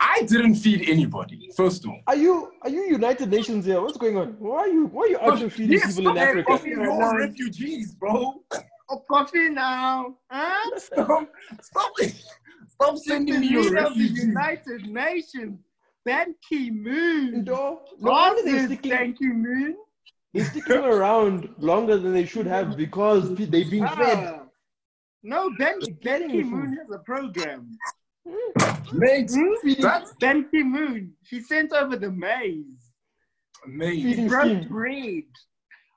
[0.00, 1.50] I didn't feed anybody.
[1.56, 3.80] First of all, Are you, are you United Nations here?
[3.80, 4.36] What's going on?
[4.38, 6.52] Why are you, why are you actually feeding yes, people in stop Africa?
[6.52, 8.42] fucking your refugees, bro.
[8.90, 10.16] Oh, coffee now.
[10.30, 10.78] Huh?
[10.78, 11.28] Stop,
[11.60, 11.92] stop,
[12.68, 14.24] stop sending me the your leader of the refugees.
[14.24, 15.58] United Nations,
[16.06, 17.44] Ban Ki-moon.
[17.44, 19.76] No, no wonder they're sticking, Ban Ki-moon.
[20.32, 24.18] they're sticking around longer than they should have because they've been fed.
[24.26, 24.42] Ah.
[25.22, 27.68] No, Ben, ben Ki-moon has a program.
[28.92, 29.82] Mate, Hmm?
[29.82, 32.92] that's Ben Ki-moon, he sent over the maze.
[33.66, 35.24] mate, Feeding Broke bread.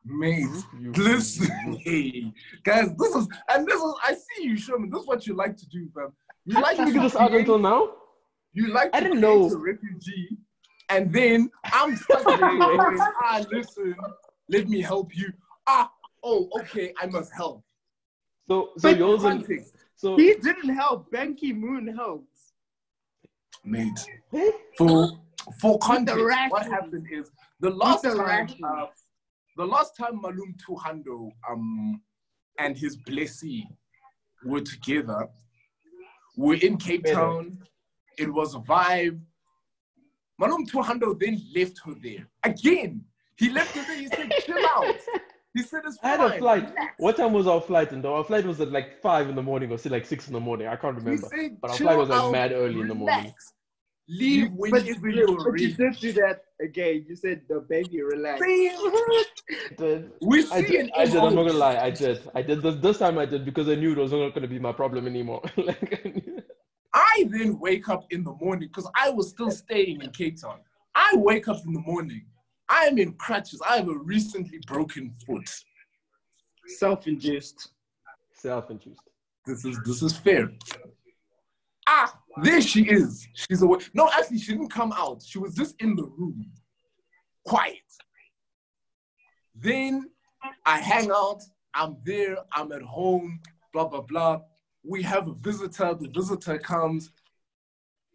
[0.05, 0.47] mate.
[0.79, 3.93] You- Listen, guys, this is and this is.
[4.03, 4.89] I see you, Sherman.
[4.89, 6.11] This is what you like to do, fam.
[6.45, 7.91] You I like didn't to figure this out until now.
[8.53, 9.51] You like to I to didn't create know.
[9.53, 10.38] a refugee,
[10.89, 12.39] and then I'm stuck there.
[13.23, 13.95] ah, listen,
[14.49, 15.32] let me help you.
[15.67, 15.89] Ah,
[16.23, 17.63] oh, okay, I must help.
[18.47, 20.18] So, so But yours and context, so.
[20.18, 21.12] He didn't help.
[21.12, 22.28] Ben Ki-moon helped.
[23.64, 23.99] mate.
[24.78, 25.12] For
[25.60, 28.86] for context, what happened is the last the time, uh,
[29.58, 32.02] the last time Malum Tuhando um
[32.58, 33.68] and his blessee
[34.43, 35.28] were together,
[36.36, 37.60] we're in Cape Town.
[38.18, 39.20] It was a vibe.
[40.39, 43.06] Malum Tuhando then left her there again.
[43.38, 43.97] He left her there.
[43.97, 44.95] He said, "Chill out."
[45.54, 46.70] He said, "It's I had a flight.
[46.70, 47.91] relax." What time was our flight?
[47.91, 50.34] And our flight was at like five in the morning, or say like six in
[50.34, 50.68] the morning.
[50.68, 51.28] I can't remember.
[51.28, 53.20] said, But our flight was like mad early in the morning.
[53.20, 53.54] relax.
[54.08, 57.06] Leave but, whenever you, you're but you did do that again.
[57.08, 58.41] You said the baby relax.
[58.41, 58.70] See?
[58.72, 60.12] I did.
[60.22, 60.80] We I did.
[60.82, 61.16] an I did.
[61.16, 61.78] I'm not gonna lie.
[61.78, 62.30] I did.
[62.34, 62.62] I did.
[62.62, 65.08] This, this time I did because I knew it was not gonna be my problem
[65.08, 65.41] anymore.
[65.58, 66.28] like,
[66.93, 70.60] I then wake up in the morning because I was still staying in Cape Town.
[70.93, 72.26] I wake up in the morning.
[72.72, 73.61] I am in crutches.
[73.67, 75.49] I have a recently broken foot.
[76.65, 77.72] Self-induced.
[78.34, 79.01] self-induced.
[79.45, 80.51] This is this is fair.
[81.88, 83.28] Ah, there she is.
[83.34, 83.80] She's away.
[83.93, 85.22] No, actually, she didn't come out.
[85.22, 86.45] She was just in the room,
[87.45, 87.78] quiet.
[89.55, 90.09] Then
[90.65, 91.41] I hang out.
[91.74, 93.39] I'm there, I'm at home,
[93.74, 94.41] blah, blah, blah.
[94.84, 97.11] We have a visitor, the visitor comes.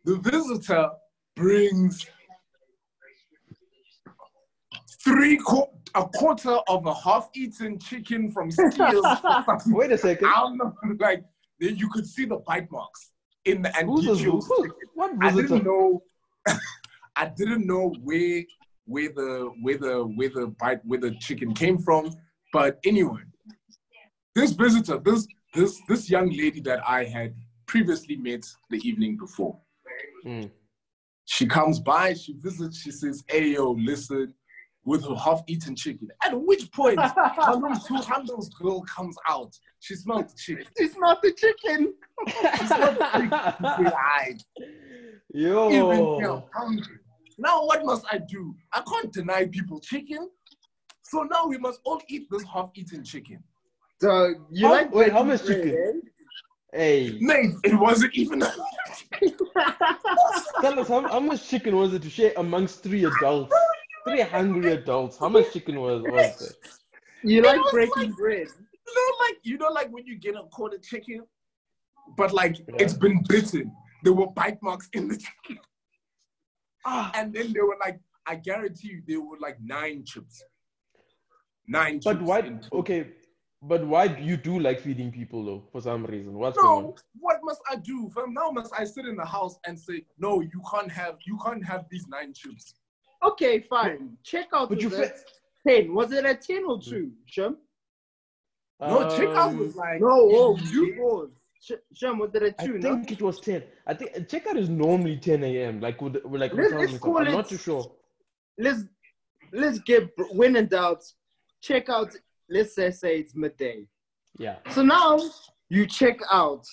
[0.05, 0.91] The visitor
[1.35, 2.07] brings
[5.07, 9.07] three qu- a quarter of a half-eaten chicken from Steele's.
[9.69, 10.27] Wait a second.
[10.29, 11.25] I don't know, like
[11.61, 13.13] then you could see the bite marks
[13.45, 14.23] in the and Who's he this?
[14.23, 14.77] chose Who, chicken.
[14.95, 16.03] what I didn't know.
[17.17, 18.43] I didn't know where
[18.85, 22.11] where the where the where the bite where the chicken came from.
[22.53, 23.23] But anyway,
[24.35, 27.35] this visitor, this this this young lady that I had
[27.67, 29.59] previously met the evening before,
[30.27, 30.51] Mm.
[31.25, 34.35] she comes by, she visits, she says, "Hey yo, listen."
[34.87, 36.09] With her half-eaten chicken.
[36.25, 39.53] At which point, my little two handles girl comes out.
[39.81, 40.65] She smells the chicken.
[40.77, 41.93] It's not the chicken.
[42.29, 43.31] She smells the chicken.
[43.59, 44.43] She said, "Aight,
[45.35, 45.71] Yo.
[45.73, 46.99] even now hungry.
[47.37, 48.55] Now what must I do?
[48.73, 50.31] I can't deny people chicken.
[51.03, 53.43] So now we must all eat this half-eaten chicken.
[54.01, 56.03] So you How- like wait, how much bread, chicken?
[56.05, 56.09] eh?
[56.79, 58.41] Hey, Mate, it wasn't even
[60.61, 63.55] tell us how, how much chicken was it to share amongst three adults?
[64.07, 65.19] Three hungry adults.
[65.19, 66.57] How much chicken was was it?
[67.23, 68.47] You like was breaking like- bread.
[68.87, 71.23] you know, like you know, like when you get a quarter chicken,
[72.17, 72.77] but like Yeah.
[72.79, 73.73] it's been bitten.
[74.05, 75.61] There were bite marks in the chicken.
[76.85, 80.43] Ah, And then there were like, I guarantee you, there were like nine chips.
[81.67, 82.25] Nine but chips.
[82.29, 82.59] why?
[82.73, 83.09] Okay,
[83.63, 85.65] but why do you do like feeding people though?
[85.73, 88.09] For some reason, what's going No, what must I do?
[88.15, 91.37] Fam, now must I sit in the house and say, no, you can't have you
[91.45, 92.75] can't have these nine chips.
[93.25, 94.17] Okay, fine.
[94.23, 94.69] Check out.
[94.69, 95.15] But you was it
[95.67, 95.95] ten.
[95.95, 97.57] Was it a ten or two, Shem?
[98.81, 101.31] No, checkout Um, was like No, oh, you was.
[101.61, 102.79] Sh- Shem, was it a I two?
[102.79, 102.95] No.
[102.97, 103.63] think it was 10.
[103.87, 105.81] I think checkout is normally 10 a.m.
[105.81, 107.01] Like with, with like Let's- let's and stuff.
[107.01, 107.91] call I'm it- not too sure.
[108.59, 108.83] Let's
[109.53, 111.03] let's get when in doubt.
[111.63, 112.15] Check out.
[112.51, 113.87] Let's say say it's midday.
[114.39, 114.57] Yeah.
[114.73, 115.19] So now
[115.71, 116.65] you check out,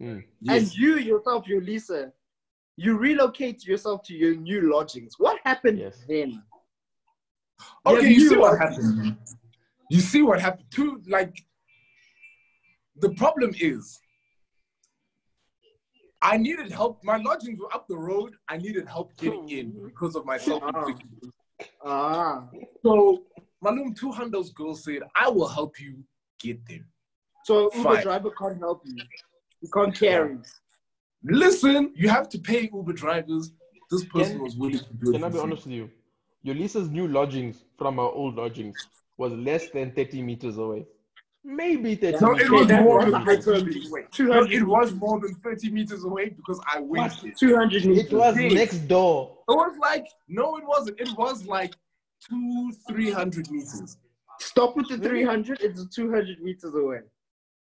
[0.00, 0.22] Mm.
[0.42, 0.62] yes.
[0.62, 2.12] and you yourself, Yolisa,
[2.76, 5.14] you relocate yourself to your new lodgings.
[5.18, 6.04] What happened Yes.
[6.08, 6.42] then?
[7.86, 9.16] okay, Yeah, you you see what are- happened.
[9.88, 10.66] You see what happened.
[10.70, 11.34] Two like
[12.96, 14.00] the problem is
[16.22, 17.04] I needed help.
[17.04, 18.34] My lodgings were up the road.
[18.48, 21.30] I needed help getting in because of my self inflicted.
[21.84, 22.48] Ah,
[22.82, 23.24] So
[23.62, 26.04] Malum two handles girl said, I will help you
[26.40, 26.86] get there.
[27.44, 28.02] so Uber Fine.
[28.02, 29.00] driver can't help you.
[29.60, 30.38] You can't carry.
[31.22, 33.52] Listen, you have to pay Uber drivers.
[33.90, 35.12] This person Can- was willing to do it.
[35.14, 35.90] Can I for be honest with you?
[36.44, 38.76] Yolisa's new lodgings from our old lodgings
[39.18, 40.86] was less than 30 meters away.
[41.44, 44.00] Maybe 30 No, meters it was more than 30 meters away.
[44.02, 48.04] No, 200 it was more than 30 meters away because I went 200 meters.
[48.06, 48.52] It was Yes.
[48.52, 49.38] next door.
[49.48, 51.00] It was like, no, it wasn't.
[51.00, 51.74] It was like
[52.28, 53.96] two, 300 meters.
[54.40, 55.60] Stop with the 300.
[55.60, 57.00] It's 200 meters away.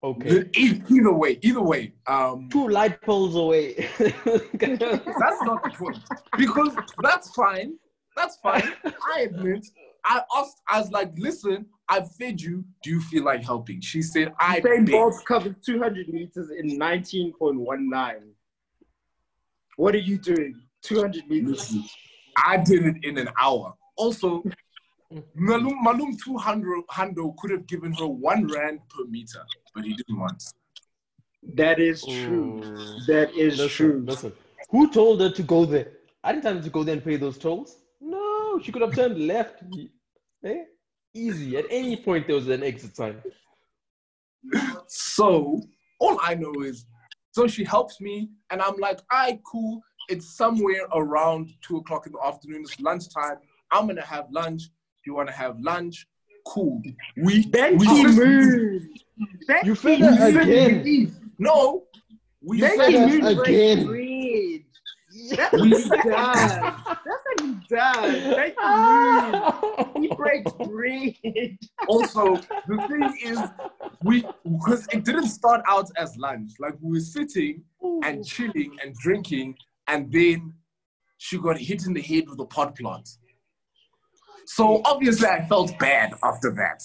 [0.04, 0.50] Okay.
[0.54, 1.94] Either way, either way.
[2.06, 3.74] Um, Two light poles away.
[3.98, 5.98] that's not the point.
[6.38, 7.78] Because that's fine.
[8.16, 8.64] That's fine.
[9.16, 9.66] I admit.
[10.06, 12.64] I asked, I was like, listen, I've fed you.
[12.84, 13.82] Do you feel like helping?
[13.82, 14.92] She said, I Usain bet.
[14.92, 18.22] Bolt covers 200 meters in 19.19.
[19.76, 20.62] What are you doing?
[20.84, 21.50] 200 meters.
[21.50, 21.84] Listen,
[22.38, 23.74] I did it in an hour.
[23.96, 24.44] Also,
[25.36, 29.44] Malum, Malum 200 Hando could have given her one rand per meter,
[29.74, 30.44] but he didn't want.
[31.54, 32.62] That is true.
[32.64, 33.00] Ooh.
[33.08, 34.04] That is Listen, true.
[34.06, 34.34] listen.
[34.70, 35.92] Who told her to go there?
[36.24, 37.78] I didn't tell her to go there and pay those tolls.
[38.02, 39.64] No, she could have turned left.
[40.44, 40.64] Eh?
[41.14, 41.56] Easy.
[41.58, 43.22] At any point, there was an exit sign.
[44.88, 45.62] So
[46.00, 46.86] all I know is,
[47.32, 49.82] so she helps me, and I'm like, all right, cool.
[50.10, 52.62] It's somewhere around two o'clock in the afternoon.
[52.62, 53.38] It's lunchtime.
[53.72, 54.64] I'm gonna have lunch.
[55.08, 56.06] You wanna have lunch?
[56.46, 56.82] Cool.
[57.16, 58.86] We Then we he sit- moved.
[59.48, 61.32] Then You he fed her again.
[61.40, 61.86] No,
[62.44, 63.86] we Then fed he us moved again.
[63.88, 64.64] bread.
[65.38, 66.52] That's what he does.
[67.06, 68.14] That's what he does.
[68.36, 70.10] Then he moves.
[70.10, 71.58] He breaks bread.
[71.88, 72.36] also
[72.68, 73.40] the thing is
[74.04, 77.64] we because it didn't start out as lunch like we were sitting
[78.04, 79.56] and chilling and drinking
[79.88, 80.54] and then
[81.18, 83.08] she got hit in the head with a pot plant
[84.56, 86.82] so obviously i felt bad after that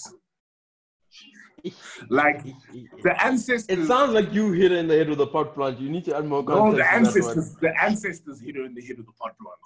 [2.09, 2.43] like
[3.03, 5.79] the ancestors It sounds like you hit her in the head with a pot plant.
[5.79, 6.73] You need to add more no context.
[6.73, 7.05] the that one.
[7.05, 9.63] ancestors the ancestors hit her in the head with the pot plant.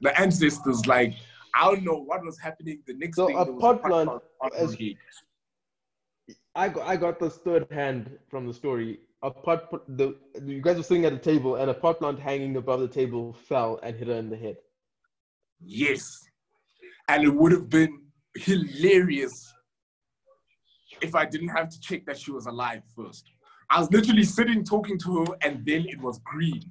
[0.00, 1.12] the ancestors like
[1.54, 4.20] i don't know what was happening the next So thing a was pot plant on
[4.56, 4.76] as-
[6.56, 9.00] I got, I got this third hand from the story.
[9.22, 9.60] A pot,
[9.98, 10.06] the
[10.50, 13.32] you guys were sitting at a table, and a pot plant hanging above the table
[13.48, 14.56] fell and hit her in the head.
[15.60, 16.04] Yes.
[17.08, 18.00] And it would have been
[18.36, 19.52] hilarious
[21.02, 23.24] if I didn't have to check that she was alive first.
[23.70, 26.62] I was literally sitting talking to her, and then it was green.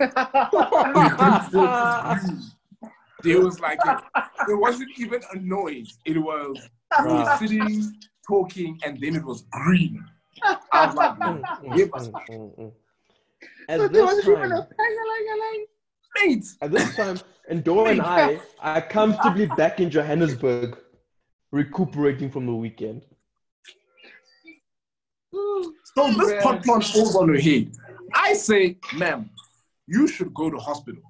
[3.24, 4.00] There was like a,
[4.46, 5.98] there wasn't even a noise.
[6.04, 6.56] It was
[7.04, 7.92] we were sitting
[8.26, 10.04] talking, and then it was green.
[10.72, 12.72] I was like, Mm, mm, mm, mm, mm.
[13.42, 15.66] So there this wasn't even time, a pang-a-lang-a-lang.
[16.16, 16.46] Mate.
[16.62, 20.78] at this time, and Dora and I are comfortably back in Johannesburg,
[21.50, 23.04] recuperating from the weekend.
[25.32, 27.72] So this pot plant falls on her head.
[28.14, 29.30] I say, ma'am,
[29.86, 31.02] you should go to hospital.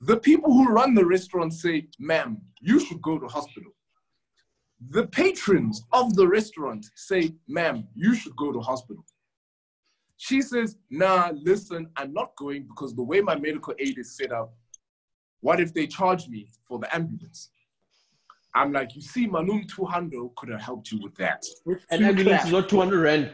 [0.00, 3.72] The people who run the restaurant say, ma'am, you should go to hospital.
[4.90, 9.04] The patrons of the restaurant say, ma'am, you should go to hospital.
[10.18, 14.32] She says, nah, listen, I'm not going because the way my medical aid is set
[14.32, 14.54] up,
[15.40, 17.50] what if they charge me for the ambulance?
[18.54, 21.44] I'm like, you see, Manum 200 could have helped you with that.
[21.66, 23.30] With An ambulance is not 200 rand.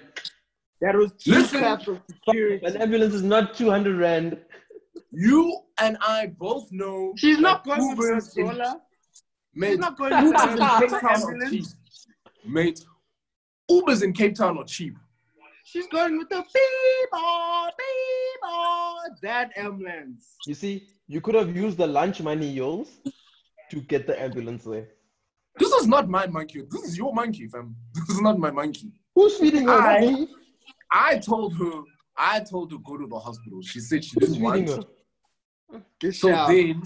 [0.80, 1.60] That was two Listen.
[1.60, 2.66] claps of security.
[2.66, 4.36] An ambulance is not 200 rand.
[5.12, 7.12] You and I both know.
[7.16, 8.80] She's not going with Ubers in- Zola.
[9.54, 11.50] Mate, She's not going Ubers with in Cape the Town are ambulance.
[11.50, 11.66] cheap.
[12.44, 12.80] Mate,
[13.70, 14.96] Ubers in Cape Town are cheap.
[15.64, 20.36] She's going with the beep-oh, beep-oh, that ambulance.
[20.46, 22.88] You see, you could have used the lunch money, yours,
[23.70, 24.88] to get the ambulance there.
[25.58, 26.62] This is not my monkey.
[26.70, 27.76] This is your monkey, fam.
[27.94, 28.90] This is not my monkey.
[29.14, 29.72] Who's feeding her?
[29.78, 30.26] I-
[30.94, 31.82] I told her,
[32.16, 33.62] I told her go to the hospital.
[33.62, 34.76] She said she Who's didn't want to.
[35.72, 35.82] her?
[36.00, 36.48] Good So job.
[36.50, 36.82] then,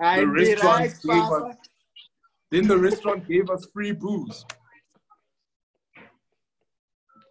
[0.00, 1.56] I the restaurant right, gave us,
[2.50, 4.44] then the restaurant gave us free booze.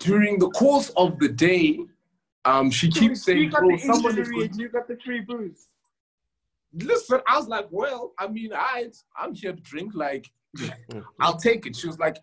[0.08, 1.80] During the course of the day,
[2.46, 5.20] um, she keeps She saying, got "Oh, the injury going and you got the free
[5.22, 5.68] booze.
[6.74, 9.94] listen, I was like, well, I mean, I, I'm here to drink.
[9.96, 10.26] Like,
[11.20, 11.76] I'll take it.
[11.76, 12.18] She was like,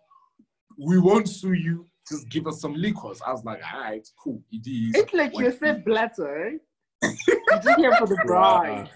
[0.79, 1.87] we won't sue you.
[2.09, 3.21] Just give us some liquors.
[3.27, 4.43] I was like, all right, cool.
[4.53, 4.95] It is.
[5.03, 6.59] It's like you said it Sepp Blatter, eh?
[7.29, 8.91] You're just here for the bride.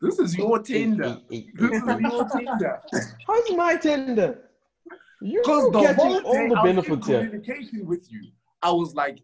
[0.02, 1.18] This is your tender.
[1.30, 1.42] This
[1.74, 2.82] is your tender.
[3.28, 4.40] How's my tender?
[5.22, 7.24] You Because the getting whole all the I was in benefits here.
[7.26, 8.32] communication with you.
[8.64, 9.20] I was like,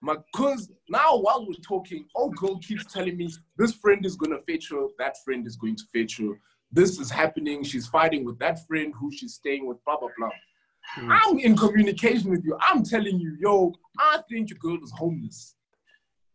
[0.00, 4.38] my cause now while we're talking, old girl keeps telling me this friend is gonna
[4.48, 6.40] fetch her, that friend is going to fetch her.
[6.72, 7.62] This is happening.
[7.62, 10.30] She's fighting with that friend who she's staying with, blah blah blah.
[10.94, 11.10] Hmm.
[11.10, 12.56] I'm in communication with you.
[12.60, 15.54] I'm telling you, yo, I think your girl is homeless.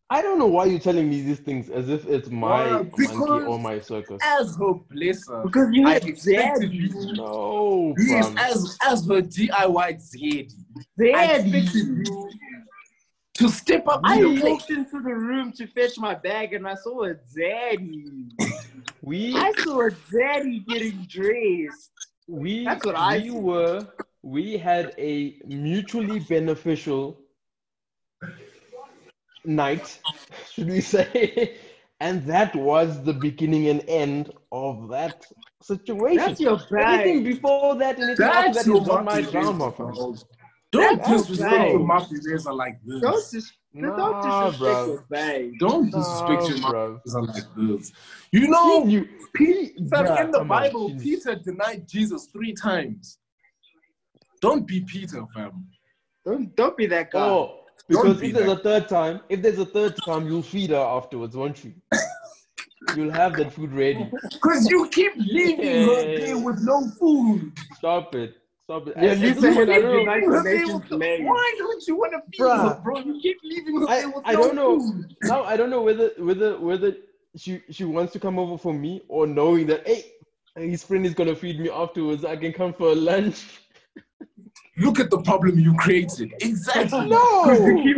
[0.09, 2.89] I don't know why you're telling me these things as if it's my Why?
[2.97, 4.21] monkey or my circus.
[4.23, 6.89] As her blesser, Because you I had expected Zaddy.
[6.89, 7.13] you.
[7.15, 8.37] No, Yes, bruv.
[8.39, 10.53] as as her DIY Zaddy.
[11.13, 11.63] I Zaddy.
[11.65, 12.29] expected you
[13.35, 14.43] to step up I the plate.
[14.43, 18.29] walked into the room to fetch my bag and I saw a zaddy.
[19.01, 21.91] we I saw a zaddy getting dressed.
[22.27, 23.31] we That's what I we see.
[23.31, 23.87] were
[24.27, 27.17] we had a mutually beneficial
[29.45, 29.99] night,
[30.51, 31.57] should we say?
[31.99, 35.25] And that was the beginning and end of that
[35.63, 36.17] situation.
[36.17, 37.33] That's your Anything bag.
[37.33, 39.93] before that, anything after That's that your is not my monkey drama, business, fam.
[39.95, 40.15] bro.
[40.71, 41.71] Don't That's disrespect okay.
[41.71, 43.01] your mafia razor like this.
[43.01, 44.85] Don't, dis- Nah, don't disrespect bro.
[44.93, 45.51] your bag.
[45.59, 47.91] Don't disrespect Nah, your mafia razor like this.
[48.31, 50.95] You know, You, Pete, fam, in the come on, Bible.
[51.01, 53.17] Peter denied Jesus three times.
[54.41, 55.65] Don't be Peter, fam.
[56.25, 57.27] Don't don't be that guy.
[57.27, 58.59] Oh, because be if there's that.
[58.59, 61.73] a third time, if there's a third time, you'll feed her afterwards, won't you?
[62.95, 64.09] You'll have that food ready.
[64.31, 67.51] Because you keep leaving her there with no food.
[67.75, 68.35] Stop it.
[68.63, 68.93] Stop it.
[68.95, 69.99] Yeah, At- at Lisa this had point, I a don't know.
[69.99, 71.25] United Leaving her there Nations with no- flag.
[71.25, 72.69] Why don't you want to feed Bruh.
[72.75, 72.97] her, bro?
[72.99, 74.79] You keep leaving her I- there with I no don't know.
[74.79, 75.15] food.
[75.23, 76.95] Now I don't know whether whether whether
[77.35, 80.05] she she wants to come over for me or knowing that hey
[80.55, 82.23] his friend is gonna feed me afterwards.
[82.23, 83.59] I can come for lunch.
[84.77, 86.33] Look at the problem you created.
[86.41, 87.07] Exactly.
[87.07, 87.97] No, Because you keep,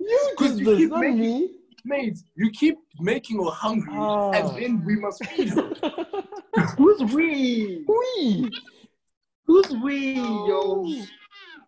[0.00, 1.48] you Because did you keep making- me.
[1.84, 4.30] mate, you keep making her hungry, Ah.
[4.30, 5.70] and then we must feed her.
[6.78, 7.84] Who's we?
[7.86, 8.50] we.
[9.46, 10.86] Who's we, yo?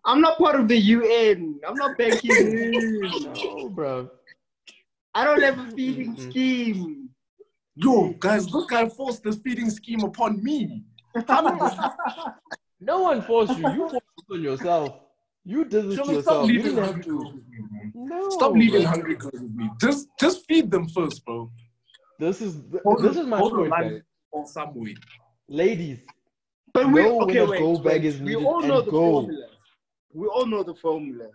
[0.07, 1.61] I'm not part of the UN.
[1.66, 3.00] I'm not banking in.
[3.34, 4.09] No, bro.
[5.14, 6.30] I don't have a feeding Mhm.
[6.30, 7.09] scheme.
[7.74, 10.82] Yo, guys, this guy forced this feeding scheme upon me.
[12.80, 13.68] No one forced you.
[13.70, 15.00] You forced it on yourself.
[15.44, 16.50] You did this to Children, stop yourself.
[16.50, 17.92] You leaving hungry girls with me, man.
[17.94, 18.30] No.
[18.30, 18.90] Stop leaving bro.
[18.90, 19.70] hungry girls with me.
[19.80, 21.50] Just, just feed them first, bro.
[22.18, 24.00] This is Hold this on- is my point, guys.
[24.32, 24.96] Or some way.
[25.48, 26.00] Ladies,
[26.74, 28.04] But we Know when okay, wait, go wait.
[28.04, 29.12] is we all know the go.
[29.22, 29.46] formula.
[30.12, 31.28] We all know the formula.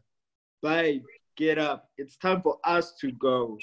[0.61, 1.03] Babe,
[1.37, 1.89] get up.
[1.97, 3.57] It's time for us to go.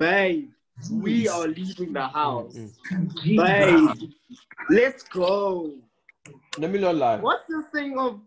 [0.00, 0.50] Babe,
[0.90, 2.58] we are leaving the house.
[3.24, 3.88] Babe,
[4.68, 5.74] let's go.
[6.58, 7.18] Let me not lie.
[7.18, 8.20] What's this thing of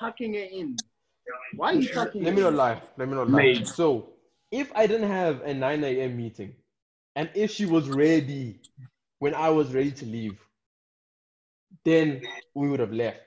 [0.00, 0.76] tucking it in?
[1.56, 2.44] Why are you tucking Let it me in?
[2.44, 2.82] not lie.
[2.96, 3.42] Let me not lie.
[3.42, 3.66] Mate.
[3.66, 4.10] So,
[4.50, 6.16] if I didn't have a 9 a.m.
[6.16, 6.54] meeting,
[7.14, 8.60] and if she was ready
[9.18, 10.38] when I was ready to leave,
[11.84, 12.22] then
[12.54, 13.20] we would have left.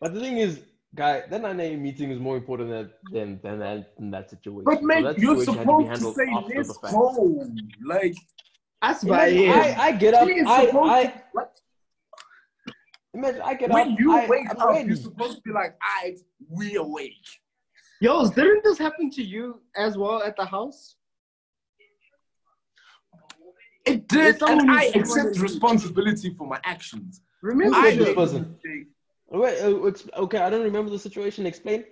[0.00, 0.60] But the thing is,
[0.94, 1.82] guy, that 9 a.m.
[1.82, 4.64] meeting is more important than than than that, than that situation.
[4.64, 7.48] But So mate, that you're situation had to supposed to say after let's go.
[7.86, 8.14] Like
[8.84, 9.54] That's Imagine by.
[9.54, 10.28] I, I get up.
[10.28, 11.48] she is I, supposed I, to, like,
[13.14, 13.98] imagine I get when up.
[13.98, 14.88] you I, wake I'm up, ready.
[14.88, 16.16] you're supposed to be like, "I,
[16.50, 17.26] we awake."
[18.02, 20.96] Yo, didn't this happen to you as well at the house?
[23.86, 27.22] It did, someone and I accept responsibility for my actions.
[27.42, 27.76] Remember?
[27.76, 28.56] I is this person?
[29.30, 31.46] Wait, uh, okay, I don't remember the situation.
[31.46, 31.84] Explain.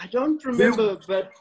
[0.00, 1.32] I don't remember, but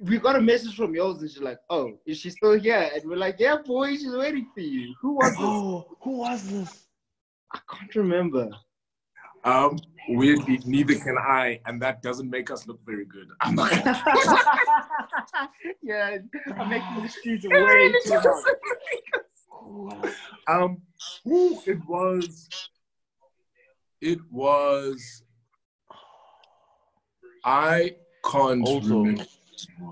[0.00, 3.04] we got a message from yours, and she's like, "Oh, is she still here?" And
[3.08, 5.38] we're like, "Yeah, boy, she's waiting for you." Who was this?
[5.40, 6.86] Oh, who was this?
[7.52, 8.50] I can't remember.
[9.44, 9.78] Um,
[10.08, 13.28] weirdly, neither can I, and that doesn't make us look very good.
[13.40, 13.70] I'm not
[15.82, 16.18] yeah,
[16.56, 18.44] I'm making the streets way too hard.
[19.50, 20.14] Who was-
[20.48, 20.78] Um,
[21.24, 22.48] who it was?
[24.00, 25.22] It was.
[27.44, 27.96] I
[28.28, 29.24] can't Also- remember.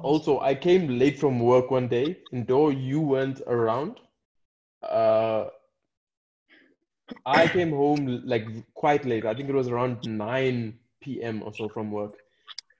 [0.03, 4.01] Also, I came late from work one day, and though you weren't around,
[4.83, 5.47] uh,
[7.27, 9.25] I came home like quite late.
[9.25, 11.43] I think it was around 9 p.m.
[11.43, 12.19] or so from work.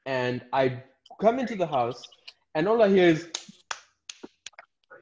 [0.05, 0.83] And I
[1.21, 2.03] come into the house,
[2.55, 3.29] and all I hear is,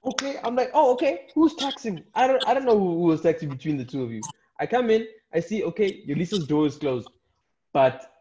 [0.04, 0.38] okay.
[0.44, 1.26] I'm like, oh, okay.
[1.34, 2.04] Who's texting?
[2.14, 4.24] I don't, I don't know who was texting between the two of you.
[4.60, 7.10] I come in, I see, okay, Yolisa's door is closed.
[7.72, 8.12] But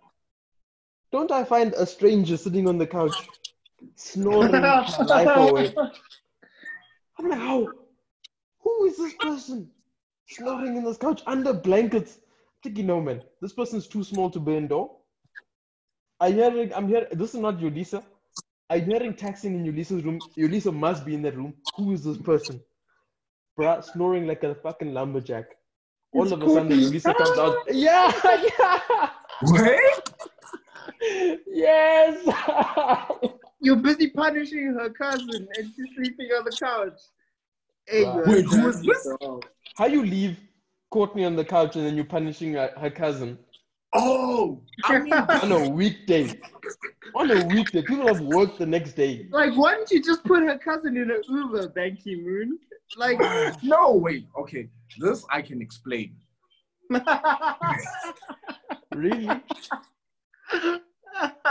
[1.11, 3.29] don't I find a stranger sitting on the couch,
[3.95, 5.73] snoring life away?
[7.19, 7.67] I'm like, how?
[8.61, 9.69] Who is this person
[10.27, 12.17] snoring in this couch under blankets?
[12.17, 14.91] I'm thinking, no, man, this person's too small to be indoor.
[16.19, 18.03] I hearing, I'm hearing, this is not Yolisa.
[18.69, 20.19] I'm hearing taxing in Yolisa's room.
[20.37, 21.53] Yolisa must be in that room.
[21.75, 22.61] Who is this person?
[23.59, 25.45] Bruh, snoring like a fucking lumberjack.
[26.13, 26.85] All It's of a sudden, Courtney.
[26.85, 27.57] Yolisa comes out.
[27.71, 28.11] Yeah,
[28.59, 29.09] yeah.
[29.43, 32.17] Wait, Yes.
[33.61, 36.99] You're busy punishing her cousin, and she's sleeping on the couch.
[37.87, 38.23] Hey, Wow.
[38.25, 39.07] Wait, who is this?
[39.75, 40.37] How you leave
[40.89, 43.37] Courtney on the couch and then you're punishing her, her cousin
[43.93, 46.39] oh, I mean, on a weekday?
[47.15, 49.27] On a weekday, people have worked the next day.
[49.31, 52.57] Like, why don't you just put her cousin in an Uber, Ban Ki-moon?
[52.97, 53.19] Like,
[53.63, 56.15] no, wait, okay, this I can explain.
[58.93, 59.29] Really?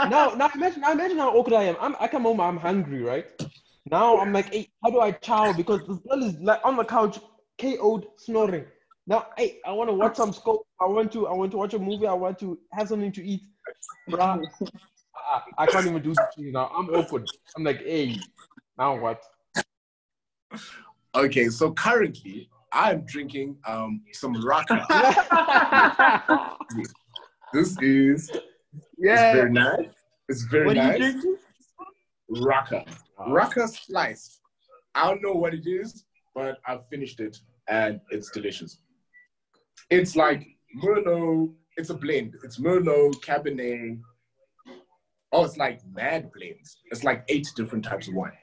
[0.09, 1.75] Now, now imagine, now imagine how awkward I am.
[1.79, 3.25] I'm, I come home, I'm hungry, right?
[3.89, 5.53] Now I'm like, hey, how do I chow?
[5.53, 7.19] Because this girl is like on the couch,
[7.59, 8.65] KO'd, snoring.
[9.07, 10.67] Now, hey, I want to watch some scope.
[10.79, 12.07] I want to, I want to watch a movie.
[12.07, 13.41] I want to have something to eat.
[14.09, 14.47] Bruh,
[15.15, 16.71] I, I can't even do this now.
[16.75, 17.29] I'm awkward.
[17.55, 18.15] I'm like, hey,
[18.77, 19.21] now what?
[21.13, 24.87] Okay, so currently I'm drinking um some raka.
[27.53, 28.31] this is
[29.01, 29.89] it's very nice.
[30.29, 30.99] It's very What are nice.
[30.99, 31.37] you drinking?
[32.29, 32.85] Raka.
[33.27, 34.39] Raka spliced.
[34.95, 36.05] I don't know what it is,
[36.35, 37.37] but I've finished it
[37.67, 38.77] and it's delicious.
[39.89, 40.45] It's like
[40.83, 41.53] Merlot.
[41.77, 42.35] It's a blend.
[42.43, 43.99] It's Merlot, Cabernet.
[45.31, 46.77] Oh, it's like mad blends.
[46.91, 48.33] It's like eight different types of wine.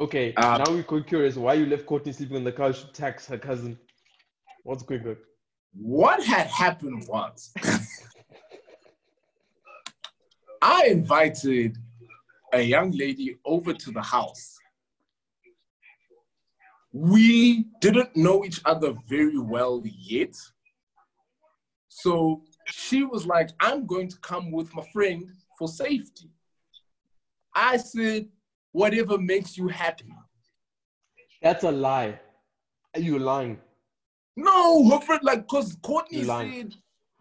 [0.00, 2.92] Okay, Um, now we're quite curious why you left Courtney sleeping on the couch to
[2.92, 3.78] text her cousin.
[4.64, 5.16] What's going on?
[5.72, 7.52] What had happened was
[10.64, 11.76] I invited
[12.54, 14.56] a young lady over to the house.
[16.90, 20.34] We didn't know each other very well yet.
[21.88, 25.28] So she was like, I'm going to come with my friend
[25.58, 26.30] for safety.
[27.54, 28.28] I said,
[28.72, 30.14] whatever makes you happy.
[31.42, 32.18] That's a lie.
[32.94, 33.58] Are You're lying.
[34.34, 36.74] No, her friend, like, because Courtney said,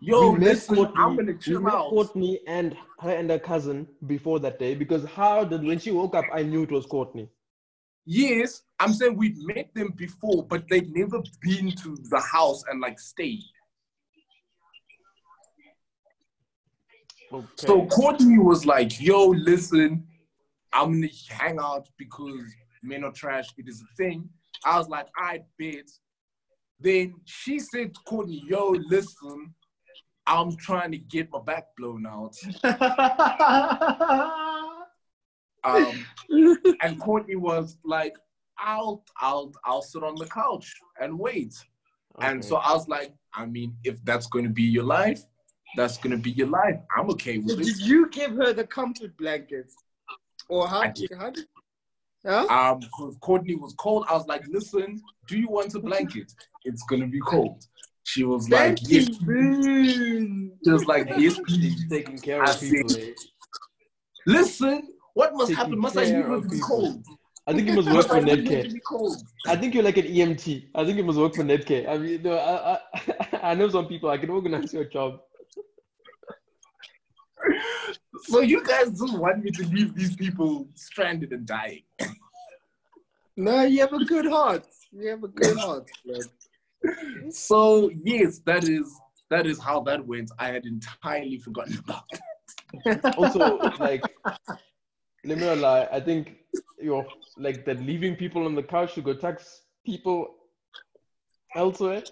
[0.05, 1.89] Yo, we met listen, Courtney, I'm gonna we met out.
[1.89, 6.13] Courtney and her and her cousin before that day because how did when she woke
[6.13, 7.29] up I knew it was Courtney.
[8.05, 12.81] Yes, I'm saying we'd met them before, but they'd never been to the house and
[12.81, 13.45] like stayed.
[17.31, 17.47] Okay.
[17.55, 20.05] So Courtney was like, yo, listen,
[20.73, 22.43] I'm gonna hang out because
[22.83, 23.47] men are trash.
[23.57, 24.27] It is a thing.
[24.65, 25.89] I was like, I bet.
[26.77, 29.53] Then she said to Courtney, yo, listen,
[30.25, 32.35] I'm trying to get my back blown out.
[35.65, 36.05] Um,
[36.81, 38.17] and Courtney was like,
[38.59, 41.55] I'll, I'll, I'll sit on the couch and wait.
[42.19, 45.23] And so I was like, I mean, if that's going to be your life,
[45.77, 46.79] that's going to be your life.
[46.95, 47.77] I'm okay with Did it.
[47.77, 49.75] Did you give her the comfort blankets?
[50.49, 51.17] Or how I did did.
[51.17, 51.45] how did
[52.25, 52.47] Huh?
[52.49, 52.79] Um,
[53.19, 54.05] Courtney was cold.
[54.09, 56.31] I was like, listen, do you want a blanket?
[56.63, 57.65] It's gonna be cold.
[58.03, 59.07] She was like, Thank yes.
[59.09, 60.51] you, Boone.
[60.63, 61.61] She was like, yes, please.
[61.73, 62.89] He's taking care I of people.
[62.89, 63.09] see.
[63.09, 63.13] eh?
[64.25, 65.79] Listen, what must Taking happen?
[65.79, 66.67] Must I care leave of be people.
[66.67, 67.05] cold?
[67.45, 69.21] I think you must work for I leave Netcare.
[69.47, 70.69] I think you're like an EMT.
[70.75, 71.89] I think you must work for Netcare.
[71.89, 74.09] I mean, no, I, I, I know some people.
[74.09, 75.19] I can organize your job.
[78.25, 81.83] So you guys just want me to leave these people stranded and dying?
[83.35, 84.65] No, you have a good heart.
[84.91, 86.21] You have a good heart, man.
[87.29, 88.93] So yes, that is
[89.29, 90.31] that is how that went.
[90.39, 92.03] I had entirely forgotten about.
[92.85, 93.17] It.
[93.17, 94.03] Also, like,
[95.25, 95.87] let me not lie.
[95.91, 96.37] I think
[96.81, 97.05] you're
[97.37, 100.35] like that leaving people on the couch to go tax people
[101.55, 102.03] elsewhere.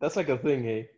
[0.00, 0.88] That's like a thing, hey.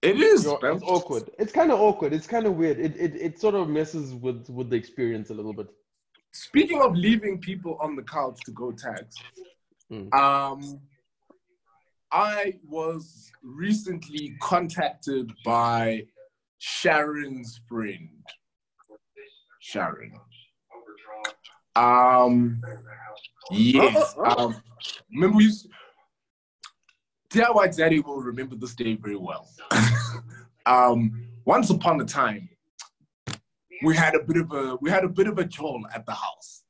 [0.00, 0.44] It is.
[0.44, 1.30] You're- it's awkward.
[1.38, 2.12] It's kind of awkward.
[2.12, 2.78] It's kind of weird.
[2.78, 5.68] It, it it sort of messes with with the experience a little bit.
[6.32, 9.16] Speaking of leaving people on the couch to go tax,
[9.90, 10.12] Mm.
[10.14, 10.80] um,
[12.12, 16.04] I was recently contacted by
[16.58, 18.10] Sharon's friend,
[19.60, 20.12] Sharon.
[21.74, 22.60] Um,
[23.50, 24.14] yes.
[24.18, 24.46] Oh, oh, oh.
[24.46, 24.62] Um,
[25.14, 25.68] remember we used.
[27.30, 29.48] DIY Daddy will remember this day very well.
[30.66, 32.46] um, once upon a time,
[33.82, 36.12] we had a bit of a we had a bit of a jolt at the
[36.12, 36.62] house.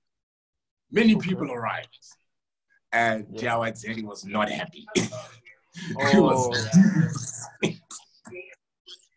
[0.93, 1.99] Many people arrived,
[2.93, 3.57] and Yeah.
[3.57, 4.87] Jawad Zeddy was not happy.
[4.97, 5.07] he
[5.97, 6.69] Oh, was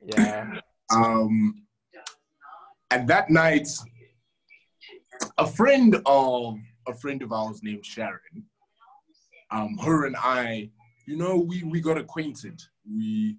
[0.05, 0.59] yeah.
[0.91, 1.63] um,
[2.91, 3.67] and that night,
[5.37, 6.57] a friend of
[6.87, 8.45] a friend of ours named Sharon,
[9.51, 10.69] um, her and I,
[11.07, 12.61] you know, we we got acquainted.
[12.87, 13.37] We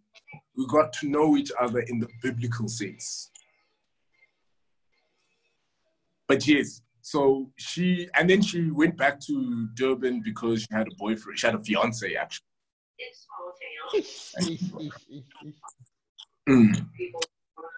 [0.57, 3.31] we got to know each other in the biblical sense.
[6.29, 10.95] But yes, so she and then she went back to Durban because she had a
[10.99, 11.39] boyfriend.
[11.39, 12.47] She had a fiance actually.
[16.49, 16.85] Mm.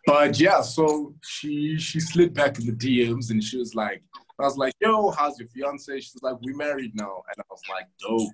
[0.07, 4.03] But yeah, so she she slid back in the DMs and she was like,
[4.41, 6.01] I was like, yo, how's your fiance?
[6.01, 7.23] She's like, we married now.
[7.31, 8.33] And I was like, dope.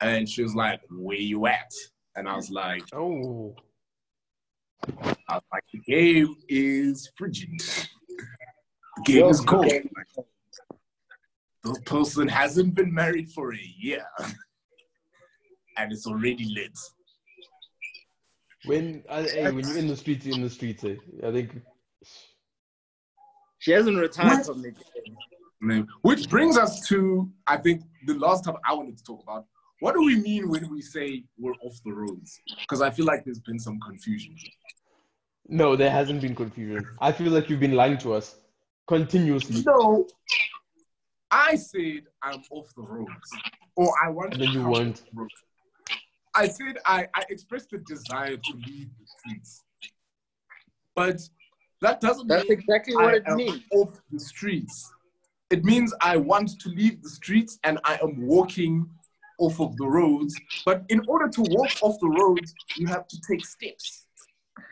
[0.00, 1.70] And she was like, where you at?
[2.16, 3.54] And I was like, oh.
[5.28, 7.62] I was like, the game is frigid.
[8.96, 9.72] The game is cold.
[11.64, 14.04] The person hasn't been married for a year.
[15.76, 16.78] And it's already lit.
[18.64, 20.84] When uh, hey, when you're in the streets, you're in the streets.
[20.84, 20.94] Eh?
[21.26, 21.60] I think.
[23.58, 24.46] She hasn't retired What?
[24.46, 25.16] from the game.
[25.60, 25.88] Man.
[26.02, 29.46] Which brings us to, I think, the last time I wanted to talk about
[29.80, 32.40] what do we mean when we say we're off the roads?
[32.60, 34.36] Because I feel like there's been some confusion.
[35.48, 36.86] No, there hasn't been confusion.
[37.00, 38.36] I feel like you've been lying to us
[38.86, 39.62] continuously.
[39.66, 40.06] No,
[41.30, 43.30] I said I'm off the roads,
[43.76, 45.32] or I want And to then you come the roads.
[46.34, 49.62] I said I, I expressed the desire to leave the streets,
[50.94, 51.20] but
[51.80, 53.62] that doesn't That's mean exactly I what it am means.
[53.72, 54.92] off the streets.
[55.50, 58.88] It means I want to leave the streets and I am walking
[59.38, 60.34] off of the roads.
[60.64, 64.06] But in order to walk off the roads, you have to take steps.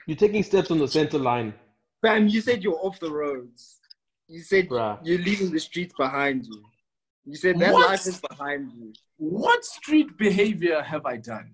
[0.06, 1.55] You're taking steps on the center line,
[2.01, 2.26] Bam!
[2.28, 3.78] you said you're off the roads.
[4.33, 4.99] You said bruh.
[5.05, 6.59] you're leaving the streets behind you.
[7.27, 7.89] You said that What?
[7.91, 8.93] life is behind you.
[9.19, 11.49] What street behavior have I done?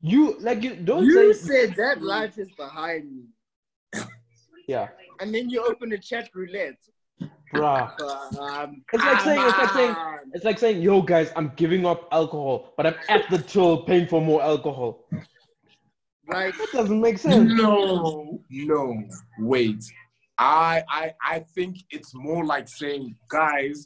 [0.00, 3.24] You like you don't You say said that life is behind me.
[4.66, 4.88] yeah,
[5.20, 6.80] And then you open a chat roulette.
[7.54, 7.90] bruh.
[8.40, 9.96] Um, It's like saying- it's like saying-
[10.34, 14.06] It's like saying, "Yo, guys, I'm giving up alcohol, but I'm at the till paying
[14.12, 14.90] for more alcohol."
[16.28, 17.52] Like, That doesn't make sense.
[17.52, 18.82] No, no,
[19.52, 19.82] wait.
[20.40, 23.84] I I I think it's more like saying, guys,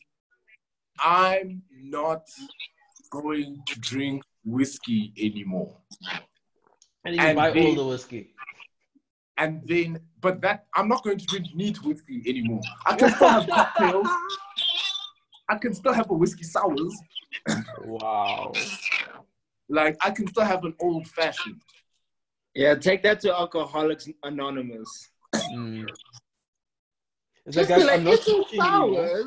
[1.01, 2.22] I'm not
[3.10, 5.76] going to drink whiskey anymore.
[7.05, 8.31] And you And buy they- all the whiskey.
[9.36, 12.60] And then, but that I'm not going to drink neat whiskey anymore.
[12.86, 14.06] I can still have cocktails.
[15.48, 16.94] I can still have a whiskey sours.
[17.85, 18.52] Wow.
[19.68, 21.60] Like I can still have an old fashioned.
[22.55, 25.10] yeah, take that to Alcoholics Anonymous.
[25.52, 25.89] Mm.
[27.46, 29.24] It's like, Just guys, like, I'm not smoking anymore.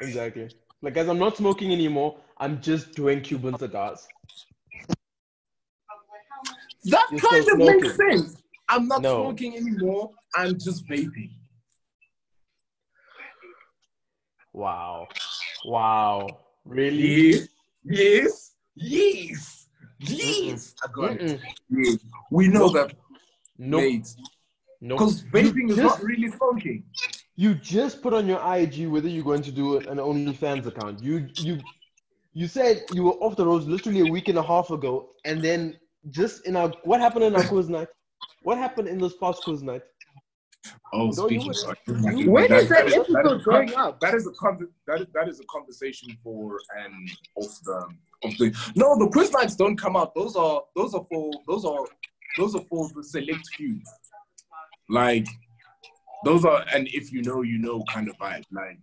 [0.00, 0.48] Exactly.
[0.80, 2.16] Like, guys, I'm not smoking anymore.
[2.38, 4.06] I'm just doing Cuban cigars.
[6.84, 8.18] That You're kind still of makes smoking.
[8.18, 8.42] sense.
[8.68, 9.24] I'm not No.
[9.24, 10.10] smoking anymore.
[10.36, 11.30] I'm just vaping.
[14.52, 15.08] Wow.
[15.64, 16.26] Wow.
[16.64, 17.48] Really?
[17.84, 19.68] Yes, yes,
[19.98, 20.74] yes, yes.
[20.82, 21.20] I got it.
[21.20, 21.40] Mm-mm.
[21.70, 21.96] Yes.
[22.30, 22.94] We know that,
[23.56, 23.80] Nope.
[23.82, 24.08] mate.
[24.80, 24.98] Nope.
[24.98, 26.84] Because vaping is not really smoking.
[27.42, 31.00] You just put on your IG whether you're going to do an OnlyFans account.
[31.00, 31.60] You you
[32.34, 35.40] you said you were off the roads literally a week and a half ago, and
[35.40, 35.78] then
[36.10, 37.86] just in our what happened in our quiz night?
[38.42, 39.82] What happened in this past quiz night?
[40.92, 42.26] Oh, Don't you- speaking sorry.
[42.26, 44.00] When is that is- episode is- going up?
[44.00, 47.06] That is a con- that is, that is a conversation for um
[47.36, 47.78] of the
[48.24, 50.12] of the no the quiz nights don't come out.
[50.16, 51.84] Those are those are for those are
[52.36, 53.80] those are for the select few.
[54.90, 55.28] Like
[56.24, 58.44] those are and if you know you know kind of vibe.
[58.50, 58.78] Like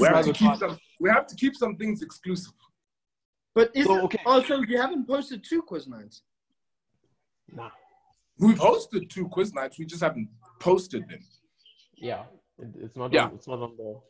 [0.00, 2.52] we have to keep some we have to keep some things exclusive.
[3.54, 4.18] But is So, okay.
[4.24, 6.22] also you haven't posted two quiz nights.
[7.54, 7.70] Nah.
[8.38, 9.78] We've hosted two quiz nights.
[9.78, 11.20] We just haven't posted them.
[11.96, 12.24] Yeah,
[12.80, 13.12] it's not.
[13.12, 13.26] Yeah.
[13.26, 14.00] On, it's not on the.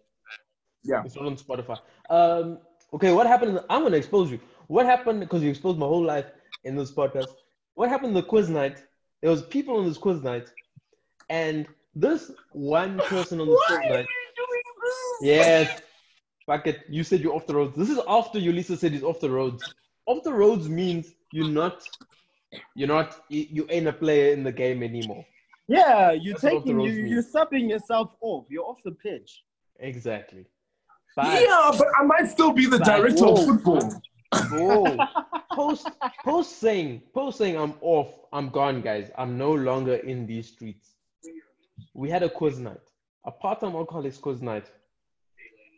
[0.85, 1.03] Yeah.
[1.05, 1.79] It's not on Spotify.
[2.09, 2.59] Um.
[2.95, 3.13] Okay.
[3.13, 3.61] What happened?
[3.69, 4.41] I'm gonna expose you.
[4.69, 5.21] What happened?
[5.21, 6.27] Because you exposed my whole life
[6.65, 7.29] in this podcast.
[7.75, 8.83] What happened in the quiz night?
[9.21, 10.49] There was people on this quiz night,
[11.29, 14.07] and this one person on the quiz night.
[15.21, 15.81] Yes.
[16.47, 16.81] Fuck it.
[16.89, 17.77] You said you're off the roads.
[17.77, 19.63] This is after Ulysses said he's off the roads.
[20.07, 21.83] Off the roads means you're not.
[22.75, 23.21] You're not.
[23.29, 25.25] You, you ain't a player in the game anymore.
[25.69, 27.07] Yeah, you're That's taking you roles mean.
[27.07, 28.47] you're subbing yourself off.
[28.51, 29.45] You're off the pitch.
[29.79, 30.47] Exactly.
[31.15, 33.93] But- Yeah, but I might still be the But- director of football.
[34.51, 34.97] Whoa.
[35.53, 35.89] post
[36.25, 38.19] post saying post saying I'm off.
[38.33, 39.11] I'm gone, guys.
[39.17, 40.92] I'm no longer in these streets.
[41.95, 42.81] We had a quiz night,
[43.25, 44.71] a part-time alcoholics quiz night,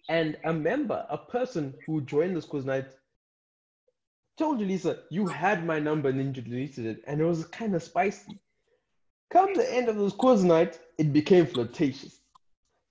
[0.08, 2.86] and a member, a person who joined this quiz night,
[4.36, 7.74] told Yolisa, "You had my number," and then you deleted it, and it was kind
[7.74, 8.38] of spicy.
[9.30, 12.20] Come the end of this quiz night, it became flirtatious.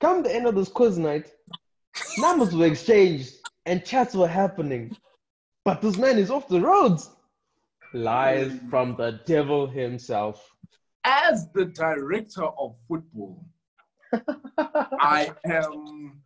[0.02, 1.32] Come the end of this quiz night,
[2.18, 3.36] numbers were exchanged
[3.66, 4.96] and chats were happening.
[5.64, 7.10] But this man is off the roads.
[7.94, 10.53] Lies from the devil himself.
[11.06, 13.46] As the director of football,
[14.58, 16.22] I am.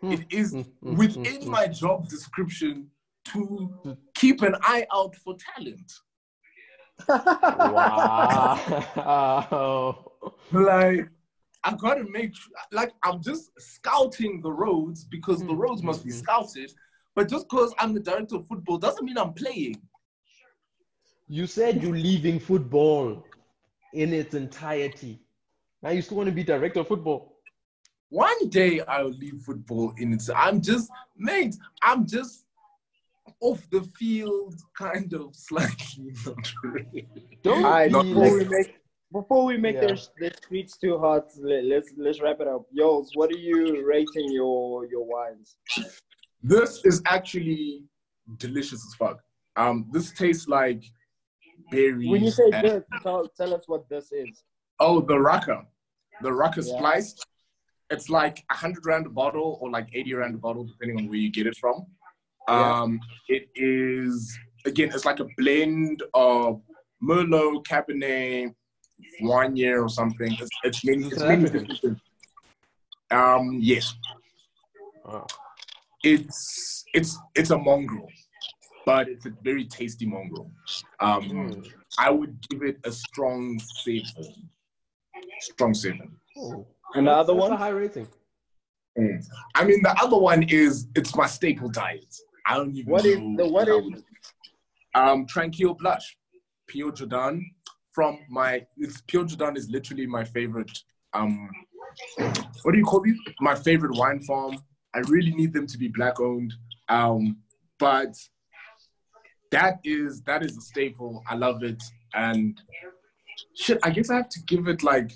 [0.00, 0.12] Hmm.
[0.12, 1.50] It is Mm, within hmm.
[1.50, 2.90] my job description
[3.26, 5.92] to keep an eye out for talent.
[8.96, 10.02] Wow.
[10.52, 11.08] Like,
[11.64, 16.10] I gotta make sure, like, I'm just scouting the roads because the roads must be
[16.10, 16.72] scouted.
[17.14, 19.80] But just because I'm the director of football doesn't mean I'm playing.
[21.28, 23.25] You said you're leaving football
[23.96, 25.18] in its entirety.
[25.82, 27.38] Now you still want to be director of football.
[28.10, 30.30] One day I'll leave football in its.
[30.34, 32.44] I'm just, mate, I'm just
[33.40, 36.12] off the field, kind of slightly.
[37.42, 38.74] Don't Alright, be before we make
[39.12, 39.86] before we make Yeah.
[39.86, 42.66] their, their streets too hot, let, let's let's wrap it up.
[42.72, 45.56] Yols, what are you rating your your wines?
[46.42, 47.84] This is actually
[48.38, 49.20] delicious as fuck.
[49.56, 50.82] Um, this tastes like
[51.70, 52.08] berries.
[52.10, 54.42] When you say and- this, tell, tell us what this is.
[54.80, 55.64] Oh, the Raka.
[56.22, 56.76] The Raka Yeah.
[56.76, 57.26] spliced.
[57.90, 61.08] It's like a 100 rand a bottle or like 80 rand a bottle, depending on
[61.08, 61.86] where you get it from.
[62.48, 62.80] Yeah.
[62.82, 66.62] Um, It is, again, it's like a blend of
[67.02, 68.54] Merlot, Cabernet,
[69.20, 70.32] one year or something.
[70.40, 71.68] It's, it's, many, Is it it's South many African?
[71.68, 72.00] different-
[73.10, 73.94] Um, yes.
[75.04, 75.24] Oh,
[76.02, 78.08] It's, it's, it's a mongrel,
[78.86, 80.50] but it's a very tasty mongrel.
[81.00, 81.72] Um, mm.
[81.98, 84.48] I would give it a strong seven.
[85.40, 86.12] Strong seven.
[86.38, 86.66] Oh.
[86.94, 87.58] And the other That's a one?
[87.58, 88.08] high rating.
[88.96, 89.26] Mm.
[89.54, 92.14] I mean, the other one is it's my staple diet.
[92.46, 94.02] I don't even What is know the what is how is
[94.94, 96.16] um Tranquil Blush,
[96.68, 97.50] Pure Jordan
[97.92, 100.78] from my it's Pure Jordan is literally my favorite
[101.12, 101.50] um
[102.62, 103.18] what do you call these?
[103.40, 104.58] My favorite wine farm.
[104.94, 106.54] I really need them to be black owned.
[106.88, 107.38] Um,
[107.78, 108.14] but
[109.56, 111.22] that is that is a staple.
[111.26, 111.82] I love it.
[112.14, 112.60] And
[113.54, 115.12] shit, I guess I have to give it like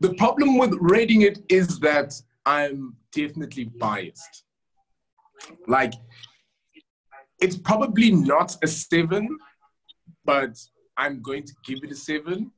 [0.00, 2.14] the problem with rating it is that
[2.44, 4.44] I'm definitely biased.
[5.66, 5.94] Like,
[7.40, 9.28] it's probably not a seven,
[10.24, 10.56] but
[10.96, 12.52] I'm going to give it a seven.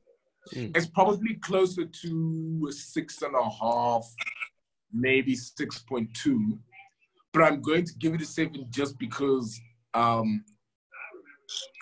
[0.53, 0.77] Mm.
[0.77, 4.05] It's probably closer to a six and a half,
[4.93, 6.59] maybe 6.2.
[7.33, 9.59] But I'm going to give it a seven just because
[9.93, 10.43] um,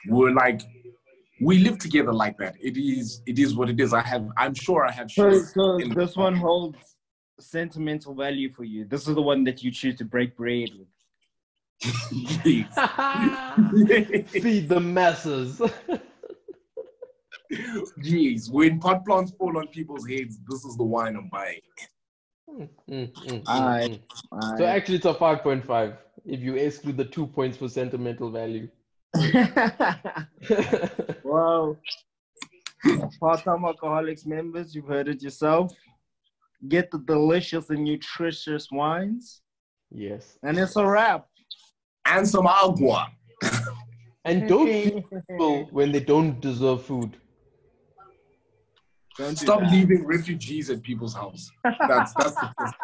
[0.07, 0.61] we're like,
[1.41, 2.55] we live together like that.
[2.59, 3.93] It is, it is what it is.
[3.93, 5.09] I have, I'm sure I have.
[5.11, 6.77] So, so in- this one holds
[7.39, 8.85] sentimental value for you.
[8.85, 10.87] This is the one that you choose to break bread with.
[11.81, 12.67] Jeez.
[14.41, 15.61] Feed the masses.
[18.03, 21.61] Jeez, when pot plants fall on people's heads, this is the wine I'm buying.
[22.49, 23.99] Mm, mm, mm, Aye.
[24.33, 24.57] mm.
[24.57, 28.67] So actually, it's a 5.5 if you exclude the two points for sentimental value.
[31.23, 31.77] well,
[33.19, 35.71] part-time alcoholics members, you've heard it yourself.
[36.67, 39.41] Get the delicious and nutritious wines,
[39.91, 40.37] yes.
[40.43, 41.27] and it's a wrap.
[42.05, 43.07] And some agua.
[44.25, 47.17] And don't feed people when they don't deserve food.
[49.17, 51.49] Don't Stop leaving refugees at people's house.
[51.63, 52.75] That's that's the first.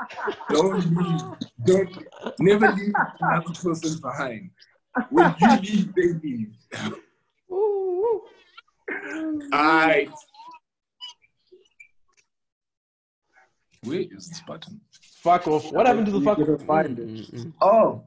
[0.50, 1.22] Don't leave.
[1.64, 2.06] Don't
[2.40, 4.50] never leave another person behind.
[5.10, 6.54] When you leave, they leave.
[7.52, 8.22] Ooh.
[9.54, 10.10] Alright.
[13.84, 14.82] Where is this button?
[15.22, 15.72] Fuck off.
[15.72, 16.26] What happened to the You
[16.58, 16.62] fuck?
[16.66, 17.48] find it.
[17.62, 18.04] Oh,